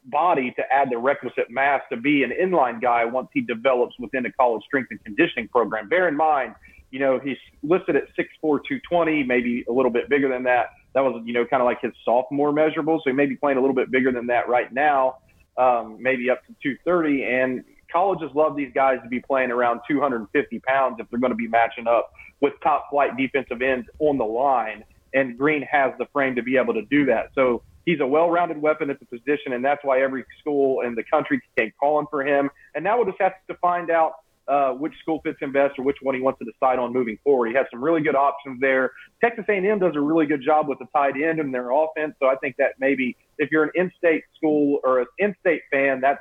body 0.06 0.54
to 0.58 0.64
add 0.72 0.90
the 0.90 0.98
requisite 0.98 1.50
mass 1.50 1.82
to 1.92 1.98
be 1.98 2.24
an 2.24 2.32
inline 2.32 2.82
guy 2.82 3.06
once 3.06 3.30
he 3.34 3.42
develops 3.42 3.96
within 4.00 4.26
a 4.26 4.32
college 4.34 4.64
strength 4.66 4.90
and 4.92 5.04
conditioning 5.04 5.48
program. 5.48 5.90
Bear 5.90 6.08
in 6.08 6.16
mind, 6.16 6.56
you 6.92 7.00
know, 7.00 7.20
he's 7.20 7.38
listed 7.64 7.96
at 7.96 8.04
6'4", 8.20 8.28
220, 8.42 9.24
maybe 9.24 9.66
a 9.68 9.72
little 9.72 9.92
bit 9.92 10.10
bigger 10.10 10.30
than 10.30 10.44
that. 10.44 10.68
That 10.94 11.02
was, 11.02 11.22
you 11.26 11.34
know, 11.34 11.46
kind 11.46 11.62
of 11.62 11.66
like 11.66 11.82
his 11.82 11.92
sophomore 12.06 12.52
measurable. 12.52 13.02
So 13.04 13.10
he 13.10 13.16
may 13.16 13.26
be 13.26 13.36
playing 13.36 13.58
a 13.58 13.62
little 13.62 13.76
bit 13.76 13.90
bigger 13.90 14.12
than 14.12 14.28
that 14.28 14.48
right 14.48 14.72
now, 14.72 15.18
um, 15.58 15.98
maybe 16.00 16.30
up 16.30 16.46
to 16.46 16.54
230. 16.62 17.24
And 17.24 17.64
colleges 17.92 18.30
love 18.36 18.56
these 18.56 18.72
guys 18.76 19.00
to 19.04 19.10
be 19.10 19.20
playing 19.20 19.52
around 19.52 19.82
250 19.90 20.60
pounds 20.60 20.98
if 21.00 21.10
they're 21.10 21.20
going 21.20 21.32
to 21.32 21.36
be 21.38 21.48
matching 21.48 21.88
up 21.88 22.12
with 22.42 22.54
top 22.62 22.88
flight 22.92 23.18
defensive 23.18 23.62
ends 23.62 23.88
on 24.00 24.20
the 24.20 24.26
line. 24.26 24.84
And 25.16 25.38
Green 25.38 25.64
has 25.64 25.94
the 25.98 26.06
frame 26.14 26.36
to 26.36 26.44
be 26.44 26.58
able 26.58 26.76
to 26.76 26.84
do 26.84 27.06
that. 27.06 27.30
So 27.34 27.64
he's 27.86 28.00
a 28.00 28.08
well-rounded 28.08 28.62
weapon 28.62 28.90
at 28.90 29.00
the 29.00 29.06
position, 29.06 29.54
and 29.54 29.64
that's 29.64 29.84
why 29.84 30.02
every 30.02 30.26
school 30.40 30.82
in 30.82 30.96
the 30.96 31.04
country 31.04 31.42
came 31.58 31.72
calling 31.80 32.08
for 32.10 32.26
him. 32.26 32.50
And 32.76 32.84
now 32.84 32.98
we'll 32.98 33.06
just 33.06 33.22
have 33.22 33.34
to 33.48 33.56
find 33.56 33.90
out 33.90 34.14
uh, 34.48 34.72
which 34.72 34.94
school 35.02 35.22
fits 35.24 35.40
him 35.40 35.54
best 35.54 35.80
or 35.80 35.84
which 35.84 35.98
one 36.02 36.16
he 36.16 36.22
wants 36.22 36.40
to 36.40 36.46
decide 36.46 36.80
on 36.80 36.92
moving 36.92 37.18
forward. 37.24 37.48
He 37.48 37.56
has 37.56 37.66
some 37.72 37.84
really 37.84 38.02
good 38.02 38.16
options 38.16 38.60
there. 38.60 38.92
Texas 39.22 39.46
A&M 39.48 39.80
does 39.80 39.96
a 39.96 40.02
really 40.02 40.26
good 40.26 40.42
job 40.42 40.68
with 40.68 40.80
the 40.80 40.88
tight 40.94 41.16
end 41.16 41.40
in 41.40 41.52
their 41.52 41.72
offense, 41.72 42.16
so 42.20 42.28
I 42.28 42.36
think 42.36 42.58
that 42.58 42.74
maybe 42.80 43.16
if 43.38 43.52
you're 43.52 43.64
an 43.64 43.72
in-state 43.76 44.24
school 44.36 44.80
or 44.84 45.02
an 45.02 45.08
in-state 45.18 45.62
fan, 45.72 46.02
that's 46.02 46.20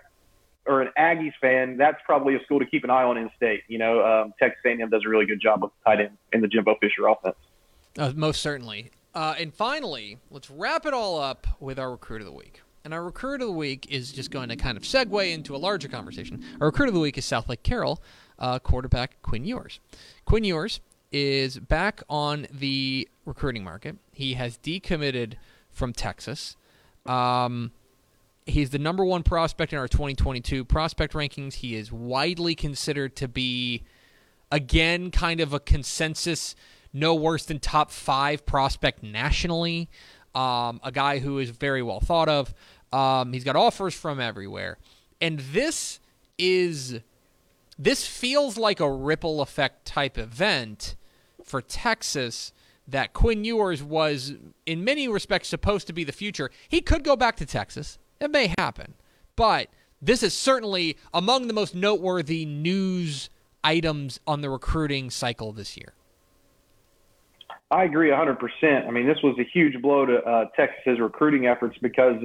or 0.65 0.81
an 0.81 0.91
Aggies 0.97 1.33
fan, 1.41 1.77
that's 1.77 1.99
probably 2.07 2.37
a 2.37 2.45
school 2.45 2.61
to 2.61 2.67
keep 2.67 2.85
an 2.85 2.91
eye 2.91 3.03
on 3.03 3.19
in-state. 3.19 3.63
You 3.67 3.79
know, 3.79 4.05
um, 4.05 4.35
Texas 4.39 4.61
A&M 4.65 4.89
does 4.91 5.03
a 5.05 5.09
really 5.09 5.27
good 5.27 5.41
job 5.41 5.61
with 5.61 5.73
tight 5.85 6.01
end 6.01 6.17
in 6.33 6.41
the 6.41 6.47
Jimbo 6.47 6.77
Fisher 6.81 7.09
offense. 7.09 7.35
Uh, 7.99 8.13
most 8.15 8.41
certainly. 8.41 8.93
Uh, 9.15 9.35
and 9.39 9.53
finally, 9.53 10.19
let's 10.31 10.51
wrap 10.51 10.87
it 10.87 10.95
all 10.95 11.21
up 11.21 11.47
with 11.61 11.79
our 11.79 11.91
recruit 11.91 12.21
of 12.21 12.27
the 12.27 12.33
week. 12.33 12.63
And 12.85 12.93
our 12.93 13.05
recruit 13.05 13.41
of 13.41 13.47
the 13.47 13.53
week 13.53 13.87
is 13.91 14.11
just 14.11 14.31
going 14.31 14.49
to 14.49 14.57
kind 14.57 14.77
of 14.77 14.83
segue 14.83 15.33
into 15.33 15.55
a 15.55 15.59
larger 15.59 15.89
conversation. 15.89 16.43
Our 16.61 16.69
recruit 16.69 16.89
of 16.89 16.95
the 16.95 17.01
week 17.01 17.17
is 17.17 17.25
Southlake 17.25 17.63
Carroll 17.63 18.03
uh, 18.39 18.59
quarterback 18.59 19.23
Quinn 19.23 19.45
Ewers. 19.45 19.79
Quinn 20.25 20.45
Ewers 20.45 20.81
is 21.13 21.59
back 21.59 22.03
on 22.09 22.47
the 22.51 23.09
recruiting 23.25 23.63
market. 23.63 23.97
He 24.13 24.35
has 24.35 24.59
decommitted 24.59 25.35
from 25.71 25.93
Texas. 25.93 26.57
Um, 27.07 27.71
he's 28.47 28.71
the 28.71 28.79
number 28.79 29.05
one 29.05 29.23
prospect 29.23 29.73
in 29.73 29.79
our 29.79 29.89
2022 29.89 30.65
prospect 30.65 31.13
rankings. 31.15 31.55
He 31.55 31.77
is 31.77 31.93
widely 31.93 32.55
considered 32.55 33.15
to 33.17 33.29
be, 33.29 33.85
again, 34.51 35.11
kind 35.11 35.41
of 35.41 35.53
a 35.53 35.61
consensus 35.61 36.57
no 36.93 37.15
worse 37.15 37.45
than 37.45 37.59
top 37.59 37.91
five 37.91 38.45
prospect 38.47 39.03
nationally. 39.03 39.89
Um, 40.35 40.81
a 40.83 40.91
guy 40.93 41.19
who 41.19 41.39
is 41.39 41.51
very 41.51 41.83
well 41.83 42.01
thought 42.01 42.29
of. 42.29 42.55
Um, 42.93 43.33
he's 43.33 43.45
got 43.45 43.57
offers 43.57 43.95
from 43.95 44.21
everywhere. 44.21 44.79
And 45.21 45.39
this 45.39 46.01
is 46.39 47.01
this 47.79 48.07
feels 48.07 48.57
like 48.57 48.81
a 48.81 48.91
ripple 48.91 49.41
effect 49.41 49.87
type 49.87 50.19
event 50.19 50.95
for 51.45 51.63
Texas 51.63 52.53
that 52.87 53.13
Quinn 53.13 53.45
Ewers 53.45 53.83
was 53.83 54.35
in 54.67 54.85
many 54.85 55.09
respects 55.09 55.49
supposed 55.49 55.87
to 55.87 55.93
be 55.93 56.05
the 56.05 56.13
future. 56.13 56.51
He 56.69 56.81
could 56.81 57.05
go 57.05 57.17
back 57.17 57.37
to 57.37 57.47
Texas. 57.47 57.99
It 58.21 58.31
may 58.31 58.53
happen. 58.59 58.95
But 59.37 59.69
this 60.01 60.23
is 60.23 60.35
certainly 60.35 60.97
among 61.15 61.47
the 61.47 61.55
most 61.55 61.75
noteworthy 61.75 62.45
news 62.45 63.31
items 63.65 64.21
on 64.27 64.41
the 64.41 64.51
recruiting 64.51 65.11
cycle 65.11 65.53
this 65.53 65.77
year. 65.77 65.95
I 67.73 67.85
agree 67.85 68.11
100%. 68.11 68.87
I 68.87 68.91
mean, 68.91 69.07
this 69.07 69.17
was 69.23 69.35
a 69.39 69.45
huge 69.45 69.81
blow 69.81 70.05
to 70.05 70.23
uh, 70.23 70.45
Texas's 70.55 71.01
recruiting 71.01 71.47
efforts 71.47 71.79
because 71.81 72.17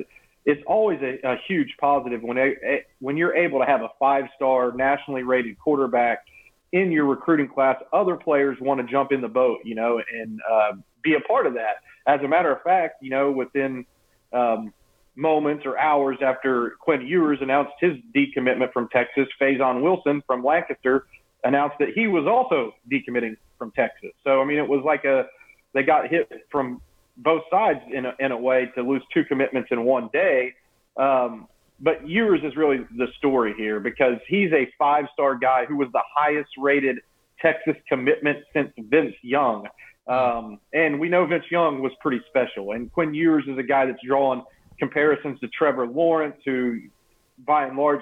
it's 0.45 0.61
always 0.67 0.99
a, 1.01 1.25
a 1.25 1.37
huge 1.47 1.73
positive 1.79 2.21
when 2.21 2.37
a, 2.37 2.53
a, 2.65 2.85
when 2.99 3.15
you're 3.15 3.33
able 3.33 3.59
to 3.59 3.65
have 3.65 3.81
a 3.81 3.87
five-star 3.97 4.73
nationally 4.73 5.23
rated 5.23 5.57
quarterback 5.57 6.25
in 6.73 6.91
your 6.91 7.05
recruiting 7.05 7.47
class. 7.47 7.77
Other 7.93 8.17
players 8.17 8.57
want 8.59 8.81
to 8.81 8.91
jump 8.91 9.13
in 9.13 9.21
the 9.21 9.29
boat, 9.29 9.59
you 9.63 9.73
know, 9.73 10.01
and 10.13 10.41
uh, 10.51 10.73
be 11.01 11.13
a 11.13 11.21
part 11.21 11.47
of 11.47 11.53
that. 11.53 11.77
As 12.05 12.19
a 12.25 12.27
matter 12.27 12.51
of 12.53 12.61
fact, 12.63 13.01
you 13.01 13.09
know, 13.09 13.31
within 13.31 13.85
um, 14.33 14.73
moments 15.15 15.65
or 15.65 15.77
hours 15.79 16.17
after 16.21 16.75
Quinn 16.81 17.07
Ewers 17.07 17.39
announced 17.41 17.71
his 17.79 17.93
decommitment 18.13 18.73
from 18.73 18.89
Texas, 18.89 19.27
Faison 19.41 19.81
Wilson 19.81 20.21
from 20.27 20.43
Lancaster 20.43 21.07
announced 21.45 21.77
that 21.79 21.89
he 21.95 22.07
was 22.07 22.25
also 22.27 22.73
decommitting 22.91 23.37
from 23.57 23.71
Texas. 23.71 24.11
So 24.25 24.41
I 24.41 24.45
mean, 24.45 24.57
it 24.57 24.67
was 24.67 24.83
like 24.83 25.05
a 25.05 25.25
they 25.73 25.83
got 25.83 26.07
hit 26.09 26.29
from 26.51 26.81
both 27.17 27.43
sides 27.49 27.79
in 27.91 28.05
a, 28.05 28.13
in 28.19 28.31
a 28.31 28.37
way 28.37 28.71
to 28.75 28.81
lose 28.81 29.01
two 29.13 29.23
commitments 29.25 29.69
in 29.71 29.83
one 29.83 30.09
day. 30.13 30.53
Um, 30.97 31.47
but 31.79 32.07
Ewers 32.07 32.41
is 32.43 32.55
really 32.55 32.79
the 32.97 33.07
story 33.17 33.53
here 33.55 33.79
because 33.79 34.17
he's 34.27 34.51
a 34.51 34.67
five 34.77 35.05
star 35.13 35.37
guy 35.37 35.65
who 35.65 35.77
was 35.77 35.89
the 35.93 36.01
highest 36.15 36.49
rated 36.57 36.99
Texas 37.41 37.75
commitment 37.87 38.39
since 38.53 38.71
Vince 38.77 39.15
Young. 39.21 39.67
Um, 40.07 40.59
and 40.73 40.99
we 40.99 41.09
know 41.09 41.25
Vince 41.25 41.45
Young 41.51 41.81
was 41.81 41.91
pretty 42.01 42.21
special. 42.27 42.71
And 42.71 42.91
Quinn 42.91 43.13
Ewers 43.13 43.43
is 43.47 43.57
a 43.57 43.63
guy 43.63 43.85
that's 43.85 43.99
drawing 44.05 44.43
comparisons 44.79 45.39
to 45.41 45.47
Trevor 45.49 45.87
Lawrence, 45.87 46.37
who 46.45 46.79
by 47.45 47.65
and 47.65 47.77
large 47.77 48.01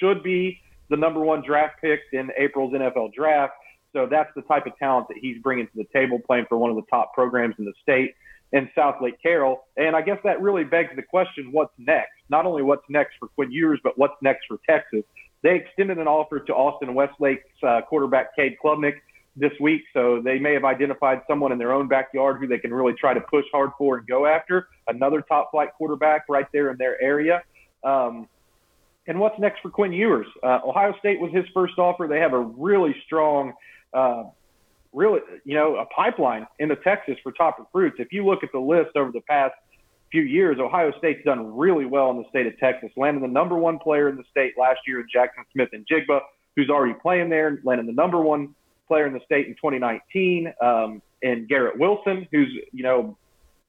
should 0.00 0.22
be 0.22 0.60
the 0.90 0.96
number 0.96 1.20
one 1.20 1.42
draft 1.46 1.80
pick 1.80 2.00
in 2.12 2.30
April's 2.36 2.72
NFL 2.72 3.12
draft. 3.14 3.54
So 3.98 4.06
that's 4.06 4.30
the 4.36 4.42
type 4.42 4.64
of 4.64 4.78
talent 4.78 5.08
that 5.08 5.16
he's 5.20 5.42
bringing 5.42 5.66
to 5.66 5.72
the 5.74 5.86
table, 5.92 6.20
playing 6.24 6.46
for 6.48 6.56
one 6.56 6.70
of 6.70 6.76
the 6.76 6.84
top 6.88 7.14
programs 7.14 7.56
in 7.58 7.64
the 7.64 7.72
state 7.82 8.14
in 8.52 8.70
Southlake 8.76 9.20
Carroll. 9.20 9.64
And 9.76 9.96
I 9.96 10.02
guess 10.02 10.18
that 10.22 10.40
really 10.40 10.62
begs 10.62 10.90
the 10.94 11.02
question, 11.02 11.50
what's 11.50 11.72
next? 11.78 12.12
Not 12.30 12.46
only 12.46 12.62
what's 12.62 12.84
next 12.88 13.14
for 13.18 13.26
Quinn 13.26 13.50
Ewers, 13.50 13.80
but 13.82 13.98
what's 13.98 14.14
next 14.22 14.46
for 14.46 14.58
Texas. 14.68 15.02
They 15.42 15.56
extended 15.56 15.98
an 15.98 16.06
offer 16.06 16.38
to 16.38 16.54
Austin 16.54 16.94
Westlake's 16.94 17.42
uh, 17.66 17.80
quarterback, 17.88 18.36
Cade 18.36 18.56
Klubnik, 18.64 18.94
this 19.34 19.52
week. 19.60 19.82
So 19.92 20.22
they 20.22 20.38
may 20.38 20.54
have 20.54 20.64
identified 20.64 21.22
someone 21.26 21.50
in 21.50 21.58
their 21.58 21.72
own 21.72 21.88
backyard 21.88 22.40
who 22.40 22.46
they 22.46 22.58
can 22.58 22.72
really 22.72 22.94
try 22.94 23.14
to 23.14 23.20
push 23.20 23.46
hard 23.52 23.70
for 23.78 23.98
and 23.98 24.06
go 24.06 24.26
after. 24.26 24.68
Another 24.86 25.22
top 25.22 25.50
flight 25.50 25.70
quarterback 25.76 26.26
right 26.28 26.46
there 26.52 26.70
in 26.70 26.78
their 26.78 27.02
area. 27.02 27.42
Um, 27.82 28.28
and 29.08 29.18
what's 29.18 29.38
next 29.40 29.60
for 29.62 29.70
Quinn 29.70 29.92
Ewers? 29.92 30.26
Uh, 30.42 30.60
Ohio 30.64 30.94
State 31.00 31.18
was 31.18 31.32
his 31.32 31.46
first 31.52 31.78
offer. 31.78 32.06
They 32.06 32.20
have 32.20 32.34
a 32.34 32.40
really 32.40 32.94
strong 33.06 33.54
uh, 33.92 34.24
really, 34.92 35.20
you 35.44 35.54
know, 35.54 35.76
a 35.76 35.86
pipeline 35.86 36.46
into 36.58 36.76
Texas 36.76 37.16
for 37.22 37.32
top 37.32 37.58
recruits. 37.58 37.96
If 37.98 38.12
you 38.12 38.24
look 38.24 38.42
at 38.42 38.50
the 38.52 38.58
list 38.58 38.96
over 38.96 39.12
the 39.12 39.20
past 39.22 39.54
few 40.10 40.22
years, 40.22 40.58
Ohio 40.58 40.92
State's 40.98 41.24
done 41.24 41.56
really 41.56 41.84
well 41.84 42.10
in 42.10 42.18
the 42.18 42.28
state 42.30 42.46
of 42.46 42.58
Texas, 42.58 42.90
landing 42.96 43.22
the 43.22 43.28
number 43.28 43.56
one 43.56 43.78
player 43.78 44.08
in 44.08 44.16
the 44.16 44.24
state 44.30 44.54
last 44.58 44.80
year, 44.86 45.00
in 45.00 45.06
Jackson 45.12 45.44
Smith-Njigba, 45.52 46.20
who's 46.56 46.70
already 46.70 46.94
playing 47.00 47.28
there, 47.28 47.60
landing 47.64 47.86
the 47.86 47.92
number 47.92 48.20
one 48.20 48.54
player 48.86 49.06
in 49.06 49.12
the 49.12 49.20
state 49.24 49.46
in 49.46 49.54
2019, 49.54 50.52
um, 50.62 51.02
and 51.22 51.48
Garrett 51.48 51.78
Wilson, 51.78 52.26
who's, 52.32 52.48
you 52.72 52.82
know, 52.82 53.18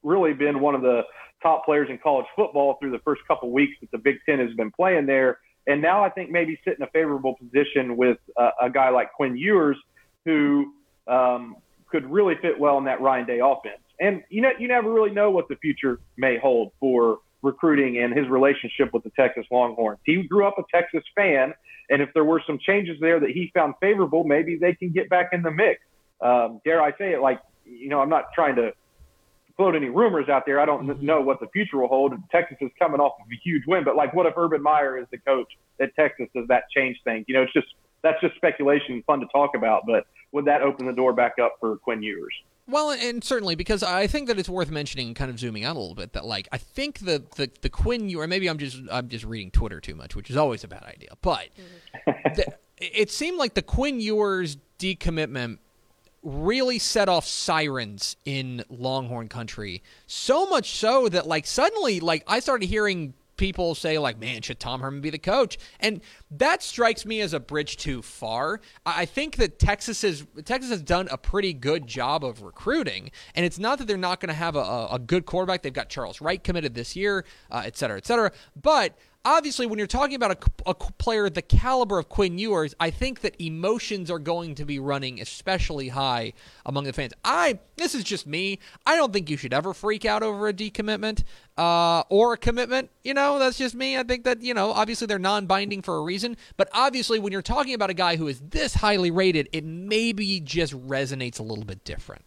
really 0.02 0.34
been 0.34 0.62
one 0.62 0.76
of 0.76 0.82
the 0.82 1.02
top 1.44 1.66
players 1.66 1.90
in 1.90 1.98
college 1.98 2.26
football 2.36 2.78
through 2.80 2.92
the 2.92 3.00
first 3.00 3.22
couple 3.28 3.52
weeks 3.52 3.74
that 3.82 3.92
the 3.92 3.98
Big 3.98 4.16
Ten 4.26 4.40
has 4.40 4.54
been 4.56 4.72
playing 4.72 5.06
there. 5.06 5.40
And 5.68 5.82
now 5.82 6.04
I 6.04 6.10
think 6.10 6.32
maybe 6.32 6.58
sit 6.64 6.78
in 6.78 6.84
a 6.84 6.90
favorable 6.92 7.36
position 7.36 7.98
with 7.98 8.18
uh, 8.38 8.52
a 8.62 8.70
guy 8.70 8.90
like 8.90 9.12
Quinn 9.12 9.36
Ewers– 9.36 9.78
who 10.30 10.74
um, 11.08 11.56
could 11.90 12.06
really 12.10 12.36
fit 12.42 12.60
well 12.60 12.78
in 12.78 12.86
that 12.86 13.02
Ryan 13.02 13.26
Day 13.26 13.40
offense. 13.40 13.82
And 14.00 14.24
you 14.30 14.42
know, 14.42 14.52
you 14.60 14.68
never 14.68 14.92
really 14.92 15.12
know 15.12 15.32
what 15.32 15.48
the 15.50 15.56
future 15.56 16.00
may 16.18 16.38
hold 16.38 16.72
for 16.80 17.20
recruiting 17.42 17.98
and 17.98 18.16
his 18.18 18.28
relationship 18.30 18.94
with 18.94 19.04
the 19.04 19.12
Texas 19.12 19.46
Longhorns. 19.52 20.00
He 20.06 20.24
grew 20.24 20.48
up 20.48 20.56
a 20.58 20.64
Texas 20.74 21.04
fan, 21.16 21.54
and 21.90 22.02
if 22.02 22.10
there 22.14 22.24
were 22.24 22.42
some 22.46 22.60
changes 22.60 22.98
there 23.02 23.20
that 23.20 23.32
he 23.32 23.52
found 23.54 23.74
favorable, 23.82 24.24
maybe 24.24 24.58
they 24.58 24.74
can 24.74 24.92
get 24.92 25.10
back 25.10 25.30
in 25.32 25.42
the 25.42 25.52
mix. 25.52 25.82
Um, 26.22 26.62
dare 26.64 26.82
I 26.82 26.92
say 26.98 27.14
it? 27.14 27.22
Like, 27.22 27.40
you 27.66 27.90
know, 27.90 28.00
I'm 28.02 28.10
not 28.10 28.26
trying 28.36 28.56
to 28.58 28.74
float 29.58 29.76
any 29.76 29.90
rumors 29.90 30.30
out 30.30 30.46
there. 30.46 30.60
I 30.60 30.66
don't 30.66 30.86
mm-hmm. 30.86 31.06
know 31.06 31.22
what 31.22 31.40
the 31.40 31.48
future 31.48 31.78
will 31.78 31.88
hold. 31.88 32.14
Texas 32.32 32.58
is 32.62 32.72
coming 32.78 33.00
off 33.00 33.14
of 33.20 33.28
a 33.32 33.40
huge 33.44 33.64
win, 33.68 33.84
but 33.84 33.96
like, 33.96 34.14
what 34.14 34.26
if 34.26 34.34
Urban 34.38 34.62
Meyer 34.62 34.98
is 34.98 35.08
the 35.12 35.18
coach 35.18 35.48
at 35.82 35.96
Texas? 35.96 36.28
Does 36.36 36.48
that 36.48 36.64
change 36.76 36.98
things? 37.04 37.26
You 37.28 37.36
know, 37.36 37.42
it's 37.42 37.54
just 37.54 37.68
that's 38.02 38.20
just 38.22 38.36
speculation, 38.36 39.04
fun 39.06 39.20
to 39.20 39.26
talk 39.28 39.52
about. 39.56 39.84
But 39.86 40.06
would 40.32 40.46
that 40.46 40.62
open 40.62 40.86
the 40.86 40.94
door 40.94 41.14
back 41.14 41.36
up 41.42 41.58
for 41.60 41.78
Quinn 41.78 42.04
Ewers? 42.04 42.34
Well, 42.68 42.92
and 42.92 43.24
certainly 43.24 43.56
because 43.56 43.82
I 43.82 44.06
think 44.06 44.28
that 44.28 44.38
it's 44.38 44.48
worth 44.48 44.70
mentioning, 44.70 45.16
kind 45.16 45.32
of 45.32 45.40
zooming 45.40 45.64
out 45.64 45.76
a 45.76 45.80
little 45.80 45.96
bit, 45.96 46.14
that 46.14 46.26
like 46.26 46.48
I 46.52 46.58
think 46.58 47.00
the 47.00 47.24
the, 47.36 47.50
the 47.62 47.70
Quinn 47.70 48.16
or 48.16 48.28
maybe 48.28 48.48
I'm 48.48 48.60
just 48.60 48.80
I'm 48.92 49.10
just 49.10 49.26
reading 49.26 49.50
Twitter 49.50 49.82
too 49.82 49.96
much, 49.96 50.16
which 50.16 50.30
is 50.30 50.38
always 50.38 50.64
a 50.64 50.68
bad 50.68 50.84
idea. 50.84 51.10
But 51.22 51.50
mm-hmm. 52.08 52.34
the, 52.36 52.46
it 52.78 53.10
seemed 53.10 53.40
like 53.40 53.56
the 53.56 53.64
Quinn 53.64 54.00
Ewers 54.00 54.58
decommitment 54.78 55.58
really 56.22 56.78
set 56.78 57.10
off 57.10 57.26
sirens 57.26 58.18
in 58.26 58.64
Longhorn 58.70 59.30
country. 59.30 59.82
So 60.06 60.46
much 60.48 60.72
so 60.72 61.10
that 61.10 61.26
like 61.26 61.48
suddenly 61.48 62.00
like 62.00 62.24
I 62.28 62.40
started 62.40 62.68
hearing 62.68 63.16
people 63.40 63.74
say 63.74 63.98
like, 63.98 64.20
"Man, 64.20 64.42
should 64.42 64.60
Tom 64.60 64.82
Herman 64.82 65.00
be 65.02 65.10
the 65.10 65.18
coach?" 65.18 65.58
And 65.80 66.02
that 66.30 66.62
strikes 66.62 67.06
me 67.06 67.22
as 67.22 67.34
a 67.34 67.40
bridge 67.40 67.78
too 67.78 68.02
far. 68.02 68.60
I 68.86 69.06
think 69.06 69.38
that 69.38 69.58
Texas 69.58 70.02
has 70.04 70.26
Texas 70.44 70.70
has 70.70 70.82
done 70.82 71.08
a 71.10 71.18
pretty 71.18 71.54
good 71.54 71.88
job 71.88 72.24
of 72.24 72.44
recruiting, 72.44 73.12
and 73.34 73.46
it's 73.46 73.58
not 73.58 73.80
that 73.80 73.88
they're 73.88 73.98
not 73.98 74.20
going 74.20 74.28
to 74.28 74.36
have 74.36 74.56
a, 74.56 74.90
a, 74.92 75.00
good 75.00 75.26
quarterback. 75.26 75.62
They've 75.62 75.74
got 75.74 75.88
Charles 75.88 76.20
Wright 76.20 76.44
committed 76.44 76.76
this 76.76 76.96
year, 76.96 77.26
uh, 77.50 77.64
et 77.66 77.78
cetera, 77.78 77.98
et 77.98 78.06
cetera. 78.06 78.32
But 78.62 78.98
obviously, 79.26 79.66
when 79.66 79.78
you're 79.78 79.88
talking 79.88 80.16
about 80.16 80.32
a, 80.32 80.70
a, 80.70 80.74
player 80.74 81.30
the 81.30 81.42
caliber 81.42 82.00
of 82.00 82.10
Quinn 82.10 82.38
Ewers, 82.38 82.74
I 82.80 82.90
think 82.90 83.22
that 83.22 83.40
emotions 83.42 84.10
are 84.10 84.20
going 84.20 84.56
to 84.56 84.66
be 84.66 84.80
running 84.80 85.20
especially 85.20 85.90
high 85.90 86.34
among 86.66 86.86
the 86.86 86.94
fans. 86.94 87.14
I 87.24 87.60
this 87.76 87.96
is 87.96 88.04
just 88.04 88.26
me. 88.26 88.60
I 88.86 88.96
don't 88.96 89.14
think 89.14 89.30
you 89.30 89.38
should 89.38 89.54
ever 89.54 89.74
freak 89.74 90.06
out 90.06 90.24
over 90.24 90.48
a 90.48 90.54
decommitment 90.54 91.24
uh, 91.58 92.04
or 92.10 92.34
a 92.34 92.38
commitment. 92.38 92.90
You 93.04 93.14
know, 93.14 93.40
that's 93.40 93.58
just 93.58 93.76
me. 93.76 93.98
I 93.98 94.04
think 94.04 94.24
that 94.24 94.42
you 94.42 94.54
know, 94.54 94.72
obviously 94.72 95.08
they're 95.08 95.20
non-binding 95.20 95.82
for 95.82 95.98
a 95.98 96.02
reason, 96.02 96.38
but 96.58 96.70
obviously 96.74 97.20
when 97.20 97.32
you're 97.32 97.42
talking 97.42 97.74
about 97.74 97.90
a 97.90 97.96
guy 97.96 98.16
who 98.16 98.28
is 98.28 98.40
this 98.40 98.76
highly 98.76 99.12
rated, 99.12 99.50
it 99.52 99.64
maybe 99.64 100.40
just 100.40 100.74
resonates 100.88 101.40
a 101.40 101.44
little 101.44 101.66
bit 101.66 101.84
different. 101.84 102.24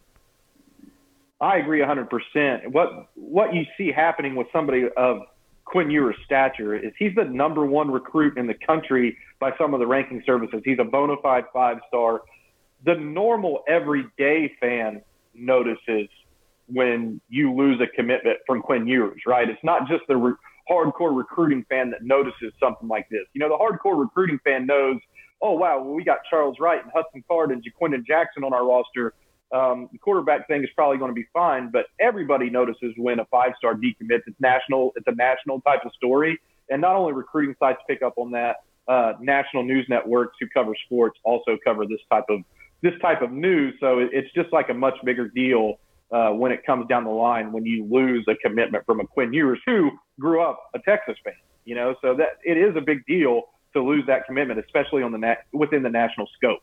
I 1.41 1.57
agree 1.57 1.81
100%. 1.81 2.67
What 2.71 3.09
what 3.15 3.53
you 3.53 3.63
see 3.77 3.91
happening 3.91 4.35
with 4.35 4.47
somebody 4.53 4.85
of 4.95 5.19
Quinn 5.73 5.89
Ewers' 5.89 6.15
stature 6.23 6.75
is 6.75 6.93
he's 6.99 7.15
the 7.15 7.23
number 7.23 7.65
one 7.65 7.89
recruit 7.89 8.37
in 8.37 8.45
the 8.45 8.53
country 8.53 9.17
by 9.39 9.49
some 9.57 9.73
of 9.73 9.79
the 9.79 9.87
ranking 9.87 10.21
services. 10.23 10.61
He's 10.63 10.77
a 10.77 10.83
bona 10.83 11.15
fide 11.23 11.45
five 11.51 11.77
star. 11.87 12.21
The 12.85 12.93
normal 12.93 13.63
everyday 13.67 14.53
fan 14.61 15.01
notices 15.33 16.09
when 16.67 17.19
you 17.27 17.51
lose 17.51 17.81
a 17.81 17.87
commitment 17.87 18.37
from 18.45 18.61
Quinn 18.61 18.85
Ewers, 18.85 19.21
right? 19.25 19.49
It's 19.49 19.63
not 19.63 19.87
just 19.87 20.03
the 20.07 20.15
re- 20.15 20.33
hardcore 20.69 21.17
recruiting 21.17 21.65
fan 21.67 21.89
that 21.89 22.03
notices 22.03 22.53
something 22.59 22.87
like 22.87 23.09
this. 23.09 23.23
You 23.33 23.39
know, 23.39 23.49
the 23.49 23.57
hardcore 23.57 23.99
recruiting 23.99 24.39
fan 24.43 24.67
knows, 24.67 24.97
oh, 25.41 25.53
wow, 25.53 25.81
well, 25.81 25.95
we 25.95 26.03
got 26.03 26.19
Charles 26.29 26.57
Wright 26.59 26.83
and 26.83 26.91
Hudson 26.93 27.23
Card 27.27 27.49
and 27.49 27.63
Ja'Quinden 27.63 28.05
Jackson 28.05 28.43
on 28.43 28.53
our 28.53 28.63
roster 28.63 29.15
um, 29.53 29.87
the 29.91 29.99
quarterback 29.99 30.47
thing 30.47 30.63
is 30.63 30.69
probably 30.75 30.97
going 30.97 31.11
to 31.11 31.15
be 31.15 31.27
fine, 31.31 31.69
but 31.69 31.85
everybody 31.99 32.49
notices 32.49 32.93
when 32.97 33.19
a 33.19 33.25
five 33.25 33.51
star 33.57 33.75
decommits. 33.75 34.23
It's 34.25 34.39
national. 34.39 34.93
It's 34.95 35.07
a 35.07 35.15
national 35.15 35.61
type 35.61 35.81
of 35.85 35.91
story, 35.93 36.39
and 36.69 36.81
not 36.81 36.95
only 36.95 37.13
recruiting 37.13 37.55
sites 37.59 37.79
pick 37.87 38.01
up 38.01 38.15
on 38.17 38.31
that. 38.31 38.57
Uh, 38.85 39.13
national 39.21 39.63
news 39.63 39.85
networks 39.87 40.35
who 40.41 40.47
cover 40.53 40.73
sports 40.85 41.17
also 41.23 41.57
cover 41.63 41.85
this 41.85 42.01
type 42.11 42.25
of 42.29 42.41
this 42.81 42.93
type 43.01 43.21
of 43.21 43.31
news. 43.31 43.73
So 43.79 43.99
it, 43.99 44.09
it's 44.11 44.33
just 44.33 44.51
like 44.51 44.69
a 44.69 44.73
much 44.73 44.95
bigger 45.05 45.29
deal 45.29 45.75
uh, 46.11 46.31
when 46.31 46.51
it 46.51 46.65
comes 46.65 46.87
down 46.87 47.05
the 47.05 47.09
line 47.09 47.51
when 47.51 47.65
you 47.65 47.87
lose 47.89 48.25
a 48.27 48.35
commitment 48.35 48.85
from 48.85 48.99
a 48.99 49.07
Quinn 49.07 49.31
Ewers 49.31 49.59
who 49.65 49.91
grew 50.19 50.41
up 50.41 50.69
a 50.75 50.79
Texas 50.79 51.15
fan. 51.23 51.33
You 51.63 51.75
know, 51.75 51.95
so 52.01 52.13
that 52.15 52.39
it 52.43 52.57
is 52.57 52.75
a 52.75 52.81
big 52.81 53.05
deal 53.05 53.43
to 53.73 53.81
lose 53.81 54.05
that 54.07 54.25
commitment, 54.25 54.59
especially 54.59 55.01
on 55.03 55.11
the 55.11 55.17
na- 55.17 55.35
within 55.53 55.81
the 55.83 55.89
national 55.89 56.27
scope. 56.35 56.59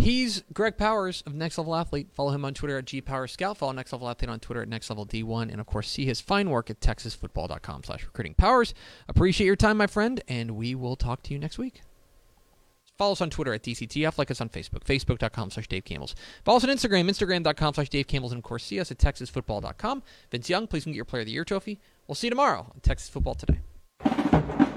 He's 0.00 0.42
Greg 0.54 0.78
Powers 0.78 1.22
of 1.26 1.34
Next 1.34 1.58
Level 1.58 1.76
Athlete. 1.76 2.08
Follow 2.14 2.30
him 2.30 2.42
on 2.46 2.54
Twitter 2.54 2.78
at 2.78 2.86
gpowerscout. 2.86 3.58
Follow 3.58 3.72
Next 3.72 3.92
Level 3.92 4.08
Athlete 4.08 4.30
on 4.30 4.40
Twitter 4.40 4.62
at 4.62 4.68
Next 4.68 4.88
Level 4.88 5.04
D1. 5.04 5.50
And 5.50 5.60
of 5.60 5.66
course, 5.66 5.90
see 5.90 6.06
his 6.06 6.22
fine 6.22 6.48
work 6.48 6.70
at 6.70 6.80
texasfootball.com 6.80 7.84
slash 7.84 8.04
recruiting 8.06 8.32
powers. 8.32 8.72
Appreciate 9.08 9.46
your 9.46 9.56
time, 9.56 9.76
my 9.76 9.86
friend, 9.86 10.22
and 10.26 10.52
we 10.52 10.74
will 10.74 10.96
talk 10.96 11.22
to 11.24 11.34
you 11.34 11.38
next 11.38 11.58
week. 11.58 11.82
Follow 12.96 13.12
us 13.12 13.20
on 13.20 13.28
Twitter 13.28 13.52
at 13.52 13.62
DCTF. 13.62 14.16
Like 14.16 14.30
us 14.30 14.40
on 14.40 14.48
Facebook, 14.48 14.84
facebook.com 14.84 15.50
slash 15.50 15.68
Dave 15.68 15.84
Campbell's. 15.84 16.14
Follow 16.46 16.56
us 16.56 16.64
on 16.64 16.70
Instagram, 16.70 17.08
instagram.com 17.10 17.74
slash 17.74 17.90
Dave 17.90 18.06
Campbell's. 18.06 18.32
And 18.32 18.38
of 18.38 18.44
course, 18.44 18.64
see 18.64 18.80
us 18.80 18.90
at 18.90 18.96
texasfootball.com. 18.96 20.02
Vince 20.30 20.48
Young, 20.48 20.66
please 20.66 20.86
get 20.86 20.94
your 20.94 21.04
Player 21.04 21.20
of 21.20 21.26
the 21.26 21.32
Year 21.32 21.44
trophy. 21.44 21.78
We'll 22.06 22.14
see 22.14 22.28
you 22.28 22.30
tomorrow 22.30 22.60
on 22.60 22.80
Texas 22.80 23.10
Football 23.10 23.34
Today. 23.34 24.69